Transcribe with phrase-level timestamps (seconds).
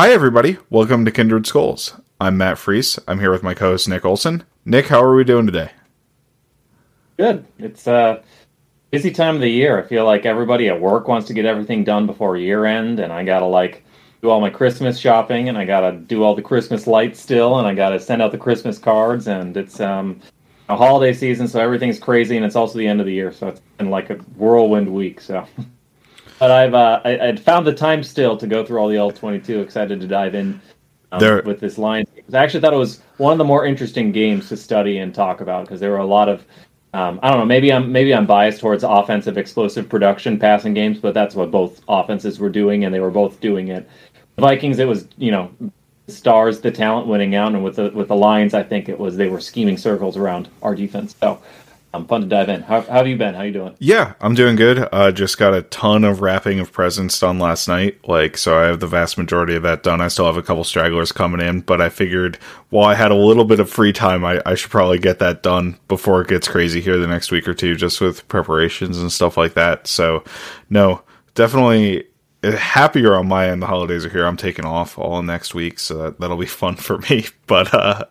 [0.00, 0.56] Hi, everybody.
[0.70, 1.92] Welcome to Kindred Skulls.
[2.18, 2.98] I'm Matt Fries.
[3.06, 4.44] I'm here with my co host, Nick Olson.
[4.64, 5.72] Nick, how are we doing today?
[7.18, 7.44] Good.
[7.58, 8.22] It's a
[8.90, 9.78] busy time of the year.
[9.78, 13.12] I feel like everybody at work wants to get everything done before year end, and
[13.12, 13.84] I got to like
[14.22, 17.58] do all my Christmas shopping, and I got to do all the Christmas lights still,
[17.58, 20.18] and I got to send out the Christmas cards, and it's um,
[20.70, 23.48] a holiday season, so everything's crazy, and it's also the end of the year, so
[23.48, 25.20] it's been like a whirlwind week.
[25.20, 25.46] So.
[26.40, 29.12] But I've uh, I, I'd found the time still to go through all the All
[29.12, 29.60] twenty two.
[29.60, 30.60] Excited to dive in
[31.12, 32.06] um, There- with this line.
[32.32, 35.40] I actually thought it was one of the more interesting games to study and talk
[35.40, 36.44] about because there were a lot of
[36.94, 37.44] um, I don't know.
[37.46, 41.82] Maybe I'm maybe I'm biased towards offensive explosive production passing games, but that's what both
[41.88, 43.88] offenses were doing, and they were both doing it.
[44.36, 45.52] The Vikings, it was you know
[46.08, 49.16] stars, the talent winning out, and with the with the Lions, I think it was
[49.16, 51.14] they were scheming circles around our defense.
[51.20, 51.40] So,
[51.92, 52.62] um, fun to dive in.
[52.62, 53.34] How, how have you been?
[53.34, 53.74] How you doing?
[53.80, 54.88] Yeah, I'm doing good.
[54.92, 58.06] Uh, just got a ton of wrapping of presents done last night.
[58.06, 60.00] Like, so I have the vast majority of that done.
[60.00, 62.36] I still have a couple stragglers coming in, but I figured
[62.68, 65.42] while I had a little bit of free time, I, I should probably get that
[65.42, 69.10] done before it gets crazy here the next week or two, just with preparations and
[69.10, 69.88] stuff like that.
[69.88, 70.22] So,
[70.68, 71.02] no,
[71.34, 72.04] definitely
[72.42, 73.62] happier on my end.
[73.62, 74.26] The holidays are here.
[74.26, 77.26] I'm taking off all next week, so that, that'll be fun for me.
[77.46, 78.04] But uh,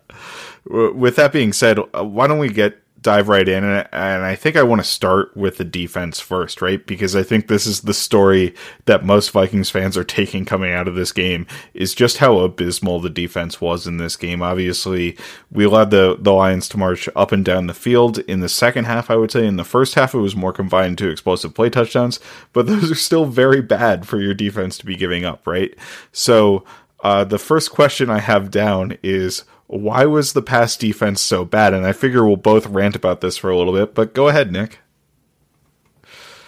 [0.65, 4.35] with that being said, uh, why don't we get dive right in and, and I
[4.35, 6.85] think I want to start with the defense first, right?
[6.85, 8.53] Because I think this is the story
[8.85, 12.99] that most Vikings fans are taking coming out of this game is just how abysmal
[12.99, 14.41] the defense was in this game.
[14.41, 15.17] Obviously,
[15.51, 18.85] we allowed the the Lions to march up and down the field in the second
[18.85, 19.45] half, I would say.
[19.45, 22.19] In the first half it was more confined to explosive play touchdowns,
[22.53, 25.73] but those are still very bad for your defense to be giving up, right?
[26.11, 26.65] So,
[27.01, 31.75] uh, the first question I have down is why was the pass defense so bad?
[31.75, 34.51] And I figure we'll both rant about this for a little bit, but go ahead,
[34.51, 34.79] Nick.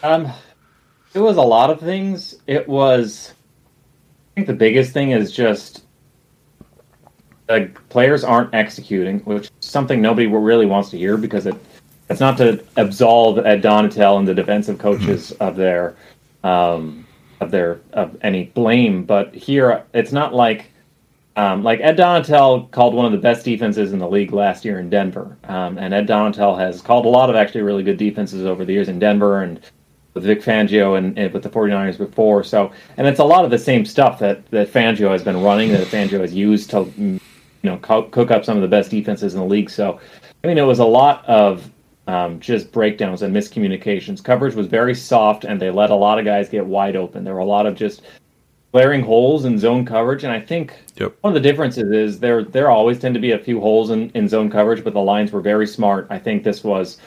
[0.02, 0.32] Um,
[1.14, 2.36] it was a lot of things.
[2.48, 5.86] It was, I think the biggest thing is just
[7.48, 11.56] the players aren't executing, which is something nobody really wants to hear because it
[12.09, 15.96] it's not to absolve Ed Donatell and the defensive coaches of their
[16.44, 17.06] um,
[17.40, 20.72] of their of any blame, but here it's not like
[21.36, 24.80] um, like Ed Donatell called one of the best defenses in the league last year
[24.80, 28.46] in Denver, um, and Ed Donatell has called a lot of actually really good defenses
[28.46, 29.62] over the years in Denver and
[30.14, 32.44] with Vic Fangio and, and with the 49ers before.
[32.44, 35.72] So, and it's a lot of the same stuff that that Fangio has been running
[35.72, 37.20] that Fangio has used to you
[37.64, 39.70] know co- cook up some of the best defenses in the league.
[39.70, 40.00] So,
[40.44, 41.70] I mean, it was a lot of
[42.08, 44.24] um, just breakdowns and miscommunications.
[44.24, 47.24] Coverage was very soft, and they let a lot of guys get wide open.
[47.24, 48.02] There were a lot of just
[48.72, 51.16] glaring holes in zone coverage, and I think Yep.
[51.22, 54.09] one of the differences is there there always tend to be a few holes in,
[54.12, 56.08] in zone coverage, but the Lions were very smart.
[56.09, 56.98] I think this was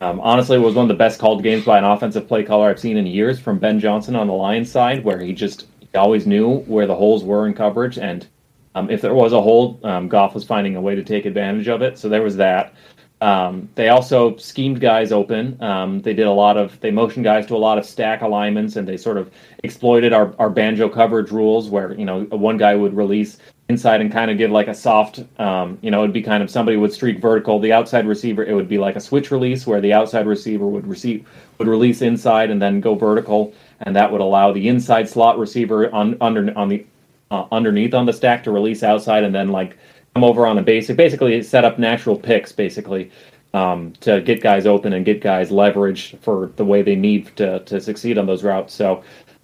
[0.00, 2.78] um, honestly was one of the best called games by an offensive play caller I've
[2.78, 6.26] seen in years from Ben Johnson on the Lions side, where he just he always
[6.26, 8.26] knew where the holes were in coverage, and
[8.74, 11.68] um, if there was a hole, um, Goff was finding a way to take advantage
[11.68, 11.98] of it.
[11.98, 12.74] So there was that.
[13.20, 15.60] Um, they also schemed guys open.
[15.60, 18.76] Um, they did a lot of they motioned guys to a lot of stack alignments,
[18.76, 19.30] and they sort of
[19.64, 24.10] exploited our, our banjo coverage rules, where you know one guy would release inside and
[24.10, 26.92] kind of give like a soft, um, you know, it'd be kind of somebody would
[26.92, 27.58] streak vertical.
[27.58, 30.86] The outside receiver, it would be like a switch release, where the outside receiver would
[30.86, 31.26] receive
[31.58, 35.92] would release inside and then go vertical, and that would allow the inside slot receiver
[35.92, 36.86] on under on the
[37.30, 39.76] uh, underneath on the stack to release outside and then like
[40.24, 43.10] over on a basic basically set up natural picks basically
[43.54, 47.60] um, to get guys open and get guys leverage for the way they need to,
[47.60, 48.74] to succeed on those routes.
[48.74, 49.02] So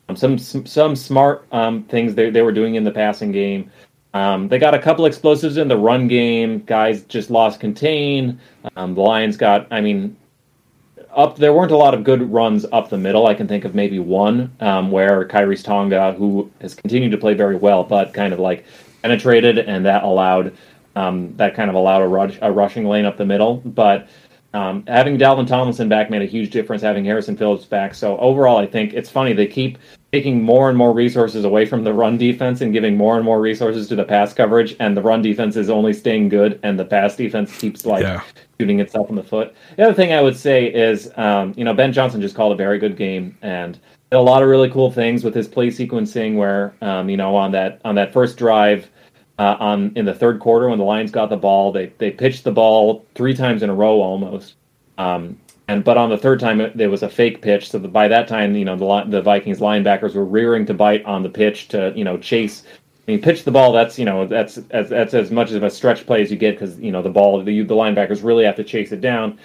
[0.09, 3.71] um, some, some some smart um, things they, they were doing in the passing game.
[4.13, 6.61] Um, they got a couple explosives in the run game.
[6.61, 8.39] Guys just lost contain.
[8.77, 10.17] Um, the lions got i mean
[11.15, 13.27] up there weren't a lot of good runs up the middle.
[13.27, 17.35] I can think of maybe one um, where Khyiris Tonga, who has continued to play
[17.35, 18.65] very well, but kind of like
[19.05, 20.57] penetrated, and that allowed
[20.97, 23.57] um, that kind of allowed a, rush, a rushing lane up the middle.
[23.59, 24.09] But
[24.55, 26.83] um, having Dalvin Tomlinson back made a huge difference.
[26.83, 29.77] Having Harrison Phillips back, so overall, I think it's funny they keep
[30.11, 33.41] taking more and more resources away from the run defense and giving more and more
[33.41, 36.85] resources to the pass coverage, and the run defense is only staying good, and the
[36.85, 38.23] pass defense keeps like Yeah.
[38.59, 39.53] shooting itself in the foot.
[39.77, 42.57] The other thing I would say is, um, you know, Ben Johnson just called a
[42.57, 46.37] very good game and did a lot of really cool things with his play sequencing.
[46.37, 48.89] Where, um, you know, on that on that first drive,
[49.39, 52.45] uh, on in the third quarter when the Lions got the ball, they they pitched
[52.45, 54.55] the ball three times in a row almost.
[54.99, 57.93] Um, and but on the third time it, there was a fake pitch, so that
[57.93, 61.29] by that time, you know, the the Vikings linebackers were rearing to bite on the
[61.29, 62.65] pitch to you know chase.
[63.07, 63.73] I mean, pitch the ball.
[63.73, 66.59] That's you know that's that's, that's as much of a stretch play as you get
[66.59, 69.39] because you know the ball the the linebackers really have to chase it down.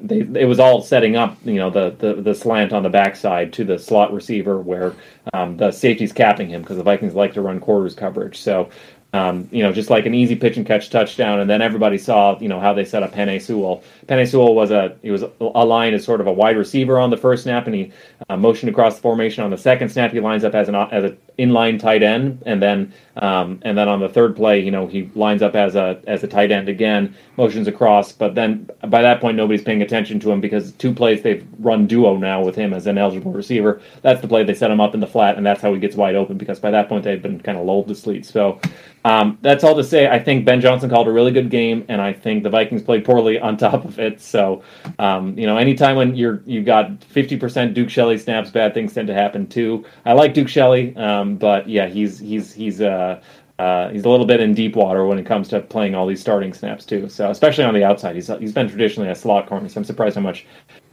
[0.00, 3.52] they, it was all setting up, you know, the, the, the slant on the backside
[3.52, 4.94] to the slot receiver where
[5.34, 8.38] um, the safety's capping him because the Vikings like to run quarters coverage.
[8.38, 8.70] So,
[9.14, 12.36] um, you know, just like an easy pitch and catch touchdown, and then everybody saw,
[12.40, 13.84] you know, how they set up Penei Sewell.
[14.06, 17.10] Penei Sewell was a he was a line as sort of a wide receiver on
[17.10, 17.92] the first snap, and he
[18.28, 20.10] uh, motioned across the formation on the second snap.
[20.10, 23.88] He lines up as an as a inline tight end, and then um, and then
[23.88, 26.68] on the third play, you know, he lines up as a as a tight end
[26.68, 28.10] again, motions across.
[28.10, 31.86] But then by that point, nobody's paying attention to him because two plays they've run
[31.86, 33.80] duo now with him as an eligible receiver.
[34.02, 35.94] That's the play they set him up in the flat, and that's how he gets
[35.94, 38.24] wide open because by that point they've been kind of lulled to sleep.
[38.24, 38.60] So
[39.04, 40.08] um, that's all to say.
[40.08, 43.04] I think Ben Johnson called a really good game, and I think the Vikings played
[43.04, 44.20] poorly on top of it.
[44.20, 44.62] So,
[44.98, 49.08] um, you know, anytime when you're you've got 50% Duke Shelley snaps, bad things tend
[49.08, 49.84] to happen too.
[50.06, 50.96] I like Duke Shelley.
[50.96, 53.20] Um, but yeah, he's he's he's uh,
[53.58, 56.20] uh, he's a little bit in deep water when it comes to playing all these
[56.20, 57.08] starting snaps too.
[57.08, 59.68] So especially on the outside, he's he's been traditionally a slot corner.
[59.68, 60.46] So I'm surprised how much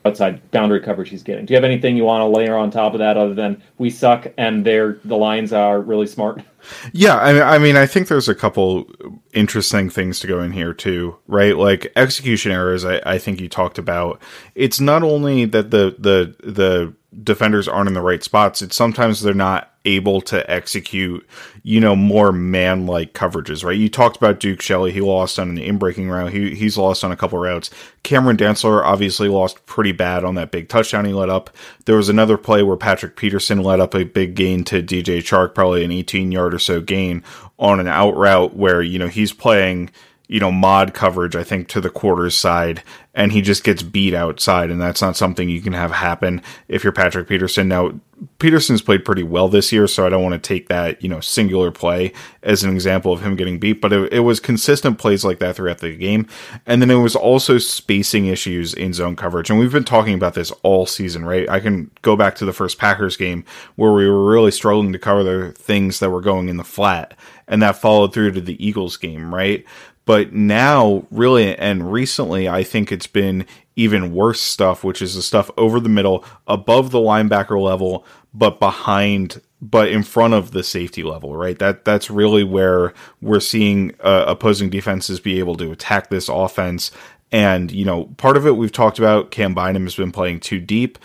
[0.06, 1.46] outside boundary coverage he's getting.
[1.46, 3.90] Do you have anything you want to layer on top of that other than we
[3.90, 6.42] suck and they're the Lions are really smart?
[6.94, 8.88] Yeah, I, I mean, I think there's a couple
[9.34, 11.58] interesting things to go in here too, right?
[11.58, 12.86] Like execution errors.
[12.86, 14.22] I, I think you talked about.
[14.54, 16.94] It's not only that the the the
[17.24, 18.62] defenders aren't in the right spots.
[18.62, 21.28] It's sometimes they're not able to execute,
[21.64, 23.78] you know, more man like coverages, right?
[23.78, 24.92] You talked about Duke Shelley.
[24.92, 26.32] He lost on an in breaking route.
[26.32, 27.70] He, he's lost on a couple routes.
[28.04, 31.50] Cameron Dantzler obviously lost pretty bad on that big touchdown he let up.
[31.86, 35.56] There was another play where Patrick Peterson let up a big gain to DJ Chark,
[35.56, 37.24] probably an 18 yard or so gain
[37.60, 39.90] on an out route where, you know, he's playing
[40.32, 42.84] you know, mod coverage, I think, to the quarters side,
[43.14, 46.86] and he just gets beat outside, and that's not something you can have happen if
[46.86, 47.68] you're Patrick Peterson.
[47.68, 48.00] Now,
[48.40, 51.20] Peterson's played pretty well this year, so I don't want to take that, you know,
[51.20, 52.14] singular play
[52.44, 55.58] as an example of him getting beat, but it, it was consistent plays like that
[55.58, 56.28] throughout the game.
[56.66, 59.50] And then it was also spacing issues in zone coverage.
[59.50, 61.50] And we've been talking about this all season, right?
[61.50, 63.44] I can go back to the first Packers game
[63.76, 67.16] where we were really struggling to cover the things that were going in the flat,
[67.48, 69.66] and that followed through to the Eagles game, right?
[70.06, 73.46] But now, really, and recently, I think it's been
[73.76, 78.60] even worse stuff, which is the stuff over the middle, above the linebacker level, but
[78.60, 81.58] behind, but in front of the safety level, right?
[81.60, 86.92] That that's really where we're seeing uh, opposing defenses be able to attack this offense.
[87.32, 89.32] And you know, part of it we've talked about.
[89.32, 90.98] Cam Bynum has been playing too deep,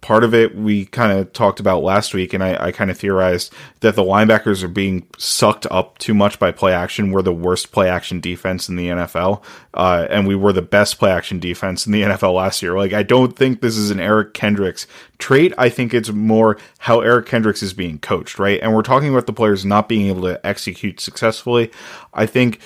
[0.00, 2.98] part of it we kind of talked about last week, and I, I kind of
[2.98, 7.10] theorized that the linebackers are being sucked up too much by play action.
[7.10, 9.42] We're the worst play action defense in the NFL,
[9.74, 12.76] uh, and we were the best play action defense in the NFL last year.
[12.76, 14.86] Like, I don't think this is an Eric Kendricks
[15.18, 15.52] trait.
[15.58, 18.60] I think it's more how Eric Kendricks is being coached, right?
[18.62, 21.70] And we're talking about the players not being able to execute successfully.
[22.14, 22.60] I think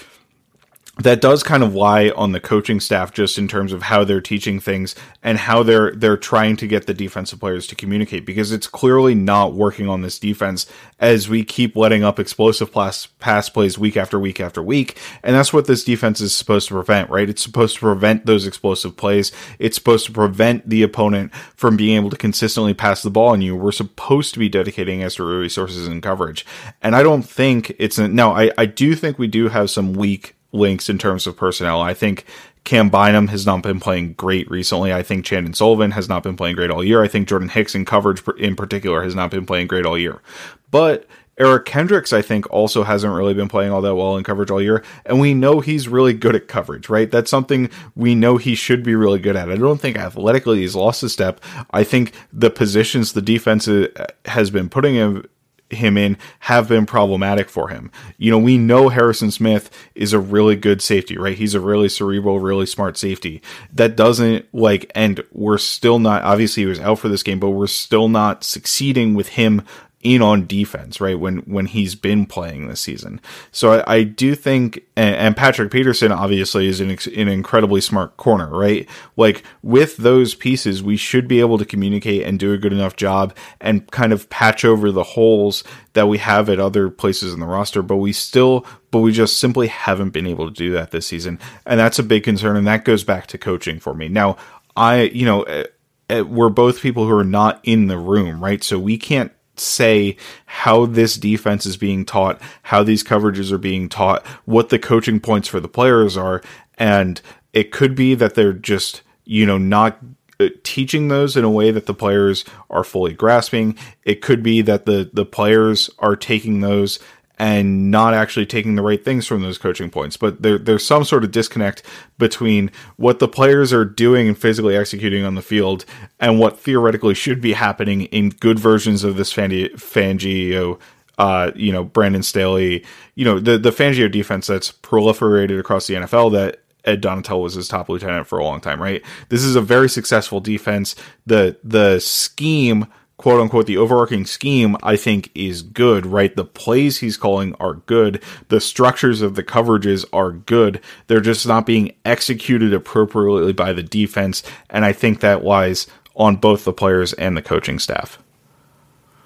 [0.98, 4.20] that does kind of lie on the coaching staff just in terms of how they're
[4.20, 4.94] teaching things
[5.24, 9.14] and how they're they're trying to get the defensive players to communicate because it's clearly
[9.14, 10.66] not working on this defense
[11.00, 14.96] as we keep letting up explosive pass, pass plays week after week after week.
[15.24, 17.28] And that's what this defense is supposed to prevent right?
[17.28, 19.32] It's supposed to prevent those explosive plays.
[19.58, 23.42] It's supposed to prevent the opponent from being able to consistently pass the ball on
[23.42, 23.56] you.
[23.56, 26.46] We're supposed to be dedicating extra resources and coverage.
[26.82, 28.30] And I don't think it's no.
[28.30, 31.80] I I do think we do have some weak links in terms of personnel.
[31.80, 32.24] I think
[32.64, 34.92] Cam Bynum has not been playing great recently.
[34.92, 37.02] I think Chandon Sullivan has not been playing great all year.
[37.02, 40.22] I think Jordan Hicks in coverage in particular has not been playing great all year.
[40.70, 41.06] But
[41.36, 44.62] Eric Kendricks, I think, also hasn't really been playing all that well in coverage all
[44.62, 44.84] year.
[45.04, 47.10] And we know he's really good at coverage, right?
[47.10, 49.50] That's something we know he should be really good at.
[49.50, 51.40] I don't think athletically he's lost a step.
[51.72, 53.88] I think the positions the defense uh,
[54.26, 55.26] has been putting him
[55.70, 57.90] him in have been problematic for him.
[58.16, 61.36] You know, we know Harrison Smith is a really good safety, right?
[61.36, 63.42] He's a really cerebral, really smart safety.
[63.72, 67.50] That doesn't like, and we're still not, obviously he was out for this game, but
[67.50, 69.62] we're still not succeeding with him
[70.04, 71.18] in on defense, right?
[71.18, 73.20] When when he's been playing this season,
[73.50, 78.16] so I, I do think, and, and, Patrick Peterson obviously is an, an incredibly smart
[78.18, 78.86] corner, right?
[79.16, 82.96] Like with those pieces, we should be able to communicate and do a good enough
[82.96, 87.40] job and kind of patch over the holes that we have at other places in
[87.40, 90.90] the roster, but we still, but we just simply haven't been able to do that
[90.90, 94.08] this season, and that's a big concern, and that goes back to coaching for me.
[94.08, 94.36] Now,
[94.76, 95.42] I, you know.
[95.44, 95.64] Eh,
[96.10, 98.62] eh, we're both people who are not in the room, right?
[98.62, 103.88] So we can't say how this defense is being taught, how these coverages are being
[103.88, 106.42] taught, what the coaching points for the players are.
[106.76, 107.20] And
[107.52, 109.98] it could be that they're just, you know, not
[110.40, 113.76] uh, teaching those in a way that the players are fully grasping.
[114.02, 116.98] It could be that the, the players are taking those
[117.38, 120.16] and not actually taking the right things from those coaching points.
[120.16, 121.82] But there, there's some sort of disconnect
[122.16, 125.84] between what the players are doing and physically executing on the field
[126.20, 130.78] and what theoretically should be happening in good versions of this Fangio,
[131.18, 132.84] uh, you know, Brandon Staley,
[133.16, 137.54] you know, the, the Fangio defense that's proliferated across the NFL that Ed Donatell was
[137.54, 139.02] his top lieutenant for a long time, right?
[139.28, 140.94] This is a very successful defense.
[141.26, 146.34] The the scheme quote unquote the overarching scheme I think is good, right?
[146.34, 148.22] The plays he's calling are good.
[148.48, 150.80] The structures of the coverages are good.
[151.06, 156.36] They're just not being executed appropriately by the defense, and I think that lies on
[156.36, 158.18] both the players and the coaching staff.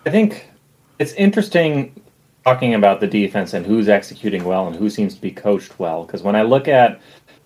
[0.07, 0.49] I think
[0.99, 2.01] it's interesting
[2.45, 6.05] talking about the defense and who's executing well and who seems to be coached well
[6.05, 7.01] because when I look at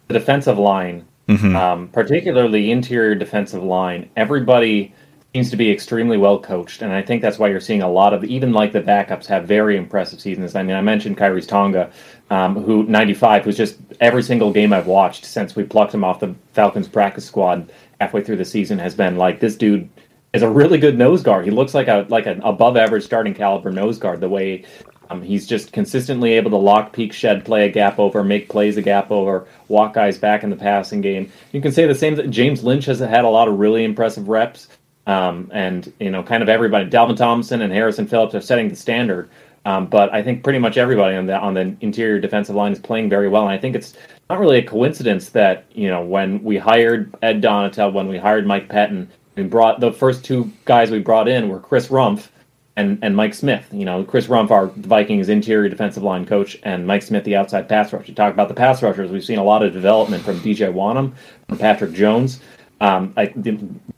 [0.06, 1.56] the defensive line, mm-hmm.
[1.56, 4.94] um, particularly interior defensive line, everybody
[5.34, 8.12] seems to be extremely well coached, and I think that's why you're seeing a lot
[8.12, 10.54] of even like the backups have very impressive seasons.
[10.54, 11.90] I mean, I mentioned Khyiris Tonga,
[12.30, 16.20] um, who 95 was just every single game I've watched since we plucked him off
[16.20, 19.88] the Falcons practice squad halfway through the season has been like this dude
[20.32, 21.44] is a really good nose guard.
[21.44, 24.20] He looks like a like an above average starting caliber nose guard.
[24.20, 24.64] The way
[25.08, 28.76] um, he's just consistently able to lock, peak, shed, play a gap over, make plays
[28.76, 31.30] a gap over, walk guys back in the passing game.
[31.52, 32.16] You can say the same.
[32.16, 34.68] That James Lynch has had a lot of really impressive reps.
[35.06, 38.76] Um, and you know, kind of everybody, Dalvin Thompson and Harrison Phillips are setting the
[38.76, 39.28] standard.
[39.64, 42.78] Um, but I think pretty much everybody on the on the interior defensive line is
[42.78, 43.42] playing very well.
[43.42, 43.94] And I think it's
[44.28, 48.46] not really a coincidence that you know when we hired Ed Donatell, when we hired
[48.46, 49.06] Mike Pettine,
[49.36, 52.28] we brought the first two guys we brought in were Chris Rumph
[52.76, 53.66] and and Mike Smith.
[53.70, 57.68] You know, Chris Rumph, our Vikings interior defensive line coach, and Mike Smith, the outside
[57.68, 58.06] pass rusher.
[58.06, 59.10] You talk about the pass rushers.
[59.12, 61.12] We've seen a lot of development from DJ Wonnum,
[61.48, 62.40] from Patrick Jones.
[62.82, 63.26] Um, I,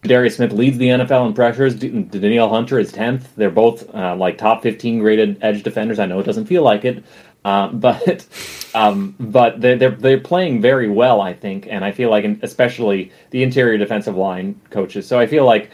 [0.03, 1.75] Darius Smith leads the NFL in pressures.
[1.75, 3.35] Danielle Hunter is tenth.
[3.35, 5.99] They're both uh, like top fifteen graded edge defenders.
[5.99, 7.03] I know it doesn't feel like it,
[7.47, 8.27] uh, but
[8.75, 13.11] um, but they're, they're they're playing very well, I think, and I feel like, especially
[13.31, 15.07] the interior defensive line coaches.
[15.07, 15.71] So I feel like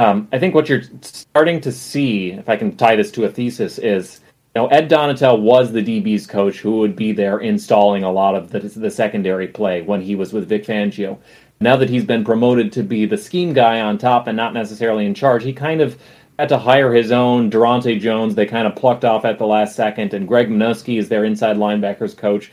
[0.00, 3.28] um, I think what you're starting to see, if I can tie this to a
[3.28, 4.22] thesis, is
[4.56, 8.50] know Ed Donatell was the DB's coach who would be there installing a lot of
[8.50, 11.16] the, the secondary play when he was with Vic Fangio
[11.60, 15.04] now that he's been promoted to be the scheme guy on top and not necessarily
[15.04, 16.00] in charge, he kind of
[16.38, 18.34] had to hire his own Daronte Jones.
[18.34, 21.56] They kind of plucked off at the last second, and Greg Manusky is their inside
[21.56, 22.50] linebackers coach.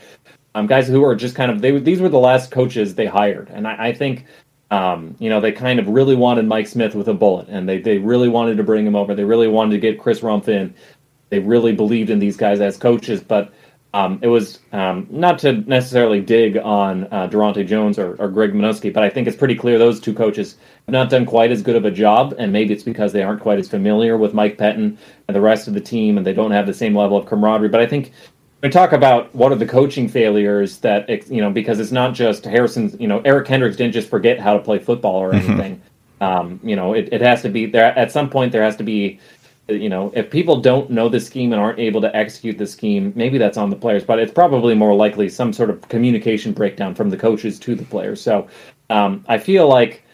[0.54, 3.48] Um, guys who are just kind of they these were the last coaches they hired,
[3.48, 4.26] and I, I think
[4.70, 7.80] um, you know they kind of really wanted Mike Smith with a bullet, and they
[7.80, 9.14] they really wanted to bring him over.
[9.14, 10.74] They really wanted to get Chris Rumph in.
[11.30, 13.52] They really believed in these guys as coaches, but
[13.94, 18.52] um, it was um, not to necessarily dig on uh, Daronte Jones or, or Greg
[18.52, 21.62] Manusky, but I think it's pretty clear those two coaches have not done quite as
[21.62, 24.58] good of a job, and maybe it's because they aren't quite as familiar with Mike
[24.58, 27.24] Pettine and the rest of the team, and they don't have the same level of
[27.24, 27.70] camaraderie.
[27.70, 28.12] But I think
[28.62, 32.44] we talk about what are the coaching failures that you know because it's not just
[32.44, 32.94] Harrison.
[33.00, 35.50] You know, Eric Kendricks didn't just forget how to play football or mm-hmm.
[35.50, 35.76] anything.
[35.76, 35.82] Mm-hmm.
[36.20, 38.50] Um, you know, it, it has to be there at some point.
[38.50, 39.20] There has to be
[39.68, 43.12] you know, if people don't know the scheme and aren't able to execute the scheme,
[43.14, 46.94] maybe that's on the players, but it's probably more likely some sort of communication breakdown
[46.94, 48.20] from the coaches to the players.
[48.20, 48.48] So
[48.90, 50.04] um, I feel like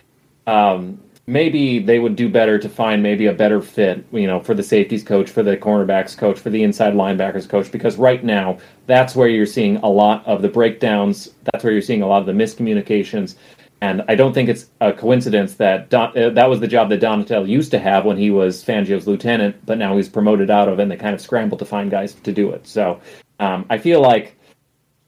[0.46, 4.54] um, maybe they would do better to find maybe a better fit, you know, for
[4.54, 8.58] the safeties coach, for the cornerbacks coach, for the inside linebackers coach, because right now
[8.86, 11.30] that's where you're seeing a lot of the breakdowns.
[11.52, 13.36] That's where you're seeing a lot of the miscommunications.
[13.84, 17.02] And I don't think it's a coincidence that Don, uh, that was the job that
[17.02, 20.78] Donatell used to have when he was Fangio's lieutenant, but now he's promoted out of,
[20.78, 22.66] and they kind of scramble to find guys to do it.
[22.66, 22.98] So
[23.40, 24.38] um, I feel like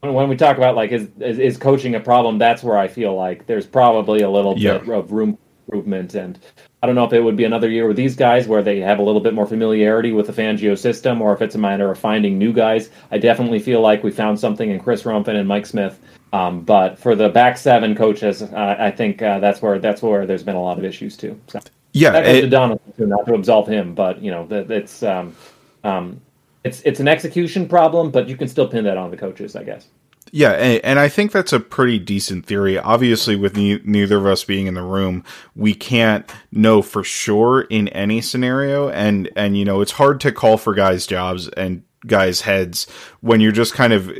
[0.01, 3.15] when we talk about like is, is, is coaching a problem, that's where I feel
[3.15, 4.77] like there's probably a little yeah.
[4.77, 6.13] bit of room improvement.
[6.13, 6.37] And
[6.83, 8.99] I don't know if it would be another year with these guys where they have
[8.99, 11.97] a little bit more familiarity with the Fangio system, or if it's a matter of
[11.97, 12.91] finding new guys.
[13.09, 15.99] I definitely feel like we found something in Chris Rumphin and Mike Smith
[16.33, 20.25] um, but for the back seven coaches, uh, I think uh, that's where that's where
[20.25, 21.39] there's been a lot of issues too.
[21.47, 21.59] So,
[21.93, 24.69] yeah, that goes it, to Donovan too, not to absolve him, but you know that
[24.69, 25.35] it's um,
[25.83, 26.21] um,
[26.63, 29.63] it's it's an execution problem, but you can still pin that on the coaches, I
[29.63, 29.87] guess.
[30.31, 32.77] Yeah, and, and, I think that's a pretty decent theory.
[32.77, 35.23] Obviously, with ne- neither of us being in the room,
[35.55, 40.33] we can't know for sure in any scenario, and and you know it's hard to
[40.33, 42.87] call for guys' jobs and guys' heads
[43.21, 44.11] when you're just kind of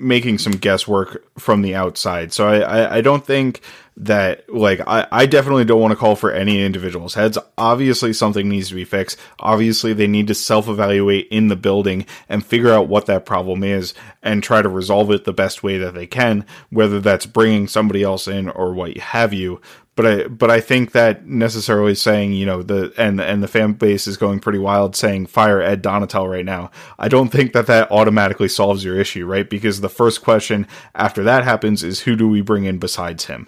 [0.00, 2.32] making some guesswork from the outside.
[2.32, 3.60] So I, I, I don't think
[3.96, 7.36] that like I, I definitely don't want to call for any individual's heads.
[7.58, 9.18] Obviously something needs to be fixed.
[9.38, 13.92] Obviously they need to self-evaluate in the building and figure out what that problem is
[14.22, 18.02] and try to resolve it the best way that they can, whether that's bringing somebody
[18.02, 19.60] else in or what have you.
[20.00, 23.74] But I but I think that necessarily saying you know the and and the fan
[23.74, 26.70] base is going pretty wild saying fire Ed Donatell right now.
[26.98, 29.48] I don't think that that automatically solves your issue, right?
[29.48, 33.46] Because the first question after that happens is who do we bring in besides him?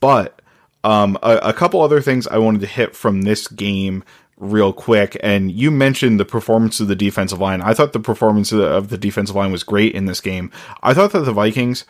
[0.00, 0.40] But
[0.84, 4.02] um, a, a couple other things I wanted to hit from this game
[4.38, 5.18] real quick.
[5.22, 7.60] And you mentioned the performance of the defensive line.
[7.60, 10.50] I thought the performance of the, of the defensive line was great in this game.
[10.82, 11.84] I thought that the Vikings,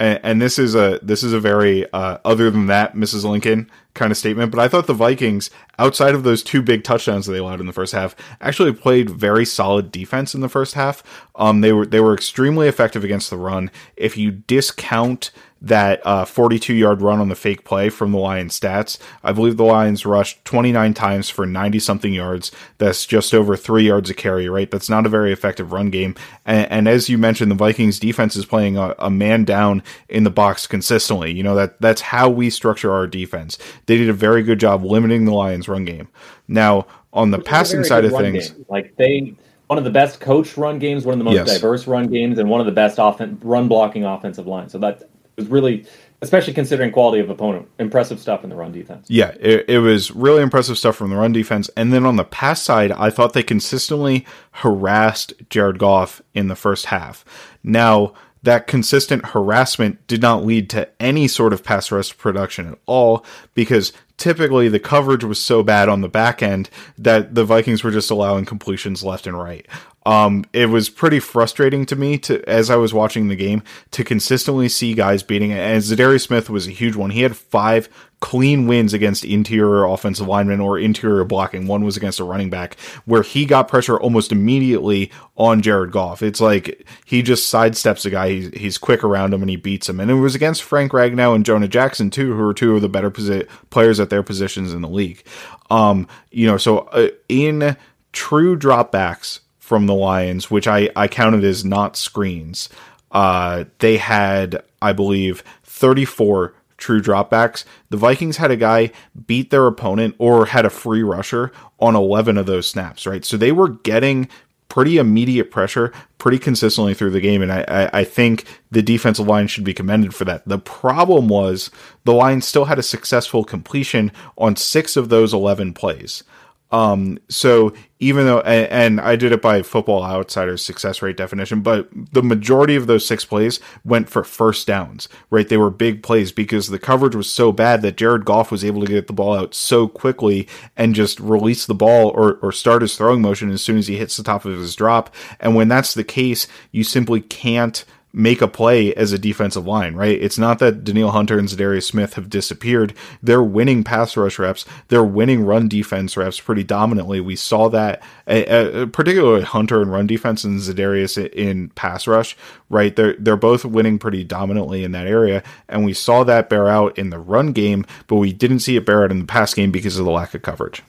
[0.00, 3.22] and, and this is a this is a very uh, other than that Mrs.
[3.22, 7.26] Lincoln kind of statement, but I thought the Vikings, outside of those two big touchdowns
[7.26, 10.74] that they allowed in the first half, actually played very solid defense in the first
[10.74, 11.02] half.
[11.34, 13.70] Um, they were they were extremely effective against the run.
[13.96, 15.30] If you discount
[15.62, 18.98] that uh, 42 yard run on the fake play from the Lions stats.
[19.22, 22.50] I believe the Lions rushed 29 times for 90 something yards.
[22.78, 24.70] That's just over three yards a carry, right?
[24.70, 26.14] That's not a very effective run game.
[26.46, 30.24] And, and as you mentioned, the Vikings defense is playing a, a, man down in
[30.24, 31.32] the box consistently.
[31.32, 33.58] You know, that that's how we structure our defense.
[33.86, 36.08] They did a very good job limiting the Lions run game.
[36.48, 38.66] Now, on the Which passing side of things, game.
[38.68, 39.34] like they,
[39.66, 41.52] one of the best coach run games, one of the most yes.
[41.52, 44.72] diverse run games, and one of the best offen- run blocking offensive lines.
[44.72, 45.09] So that
[45.40, 45.86] was really
[46.22, 47.68] especially considering quality of opponent.
[47.78, 49.06] Impressive stuff in the run defense.
[49.08, 51.70] Yeah, it, it, was really impressive stuff from the run defense.
[51.76, 56.56] And then on the pass side, I thought they consistently harassed Jared Goff in the
[56.56, 57.24] first half.
[57.62, 62.78] Now, that consistent harassment did not lead to any sort of pass rush production at
[62.86, 67.84] all because typically the coverage was so bad on the back end that the Vikings
[67.84, 69.66] were just allowing completions left and right.
[70.06, 74.02] Um, it was pretty frustrating to me to as I was watching the game to
[74.02, 75.58] consistently see guys beating it.
[75.58, 77.10] And Za'Darius Smith was a huge one.
[77.10, 77.88] He had five
[78.20, 81.66] clean wins against interior offensive linemen or interior blocking.
[81.66, 86.22] One was against a running back where he got pressure almost immediately on Jared Goff.
[86.22, 88.30] It's like he just sidesteps a guy.
[88.30, 90.00] He's, he's quick around him and he beats him.
[90.00, 92.88] And it was against Frank Ragnow and Jonah Jackson too, who are two of the
[92.88, 95.24] better posi- players at their positions in the league.
[95.70, 97.76] Um, you know, so uh, in
[98.12, 99.40] true dropbacks
[99.70, 102.68] from the Lions, which I, I counted as not screens.
[103.12, 107.64] Uh, they had, I believe, 34 true dropbacks.
[107.88, 108.90] The Vikings had a guy
[109.28, 113.24] beat their opponent or had a free rusher on 11 of those snaps, right?
[113.24, 114.28] So they were getting
[114.68, 117.40] pretty immediate pressure pretty consistently through the game.
[117.40, 120.48] And I, I, I, think the defensive line should be commended for that.
[120.48, 121.70] The problem was
[122.04, 126.24] the Lions still had a successful completion on six of those 11 plays.
[126.72, 131.62] Um, so even though, and, and, I did it by Football Outsiders success rate definition,
[131.62, 135.48] but the majority of those six plays went for first downs, right?
[135.48, 138.80] They were big plays because the coverage was so bad that Jared Goff was able
[138.82, 142.82] to get the ball out so quickly and just release the ball or, or start
[142.82, 145.12] his throwing motion as soon as he hits the top of his drop.
[145.40, 149.94] And when that's the case, you simply can't make a play as a defensive line,
[149.94, 150.20] right?
[150.20, 152.92] It's not that Danielle Hunter and Za'Darius Smith have disappeared.
[153.22, 154.64] They're winning pass rush reps.
[154.88, 157.20] They're winning run defense reps pretty dominantly.
[157.20, 162.36] We saw that, uh, uh, particularly Hunter and run defense and Za'Darius in pass rush,
[162.68, 162.96] right?
[162.96, 165.44] They're, they're both winning pretty dominantly in that area.
[165.68, 168.84] And we saw that bear out in the run game, but we didn't see it
[168.86, 170.82] bear out in the pass game because of the lack of coverage.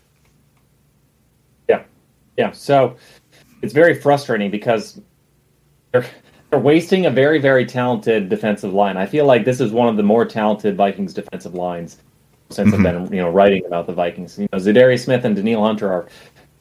[1.69, 1.83] Yeah.
[2.35, 2.51] Yeah.
[2.51, 2.95] So
[3.61, 4.99] it's very frustrating because
[5.91, 6.05] they're,
[6.51, 8.97] they're wasting a very, very talented defensive line.
[8.97, 11.97] I feel like this is one of the more talented Vikings defensive lines
[12.49, 12.85] since mm-hmm.
[12.85, 14.37] I've been, you know, writing about the Vikings.
[14.37, 16.07] You know, Za'Darius Smith and Danielle Hunter are,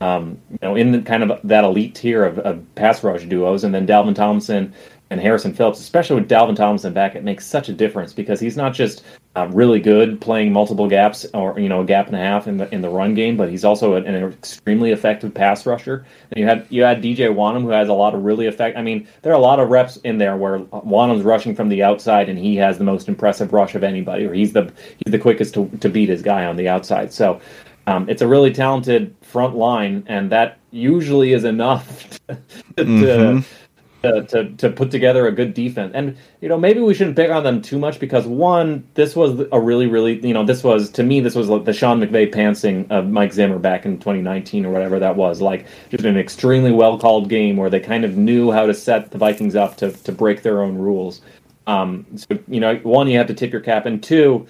[0.00, 3.64] um, you know, in the, kind of that elite tier of, of pass rush duos,
[3.64, 4.72] and then Dalvin Tomlinson
[5.11, 8.57] and Harrison Phillips, especially with Dalvin Tomlinson back, it makes such a difference because he's
[8.57, 9.03] not just
[9.35, 12.57] uh, really good playing multiple gaps or you know a gap and a half in
[12.57, 16.07] the in the run game, but he's also an, an extremely effective pass rusher.
[16.31, 18.79] And you had you had DJ Wonnum who has a lot of really effect.
[18.79, 21.83] I mean, there are a lot of reps in there where Wonnum's rushing from the
[21.83, 24.73] outside and he has the most impressive rush of anybody, or he's the
[25.05, 27.12] he's the quickest to to beat his guy on the outside.
[27.12, 27.40] So.
[27.87, 32.37] Um, it's a really talented front line, and that usually is enough to,
[32.77, 33.60] mm-hmm
[34.03, 35.93] to, to, to put together a good defense.
[35.95, 39.47] And you know, maybe we shouldn't pick on them too much because one, this was
[39.53, 42.33] a really, really, you know, this was to me, this was like the Sean McVay
[42.33, 45.41] pantsing of Mike Zimmer back in 2019 or whatever that was.
[45.41, 49.11] Like just an extremely well called game where they kind of knew how to set
[49.11, 51.21] the Vikings up to to break their own rules.
[51.67, 54.47] Um, so you know, one, you have to tip your cap, and two,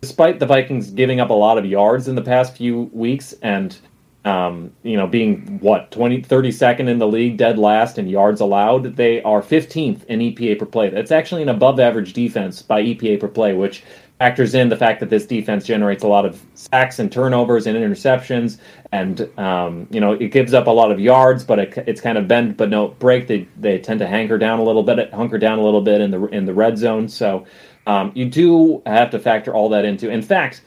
[0.00, 3.78] despite the Vikings giving up a lot of yards in the past few weeks and
[4.24, 8.96] um, you know, being what 20, 32nd in the league, dead last in yards allowed,
[8.96, 10.88] they are 15th in EPA per play.
[10.88, 13.82] That's actually an above average defense by EPA per play, which
[14.18, 17.76] factors in the fact that this defense generates a lot of sacks and turnovers and
[17.76, 18.58] interceptions,
[18.92, 22.16] and um, you know it gives up a lot of yards, but it, it's kind
[22.16, 23.26] of bend but no break.
[23.26, 26.10] They they tend to hanker down a little bit, hunker down a little bit in
[26.10, 27.08] the in the red zone.
[27.08, 27.44] So
[27.86, 30.08] um, you do have to factor all that into.
[30.08, 30.62] In fact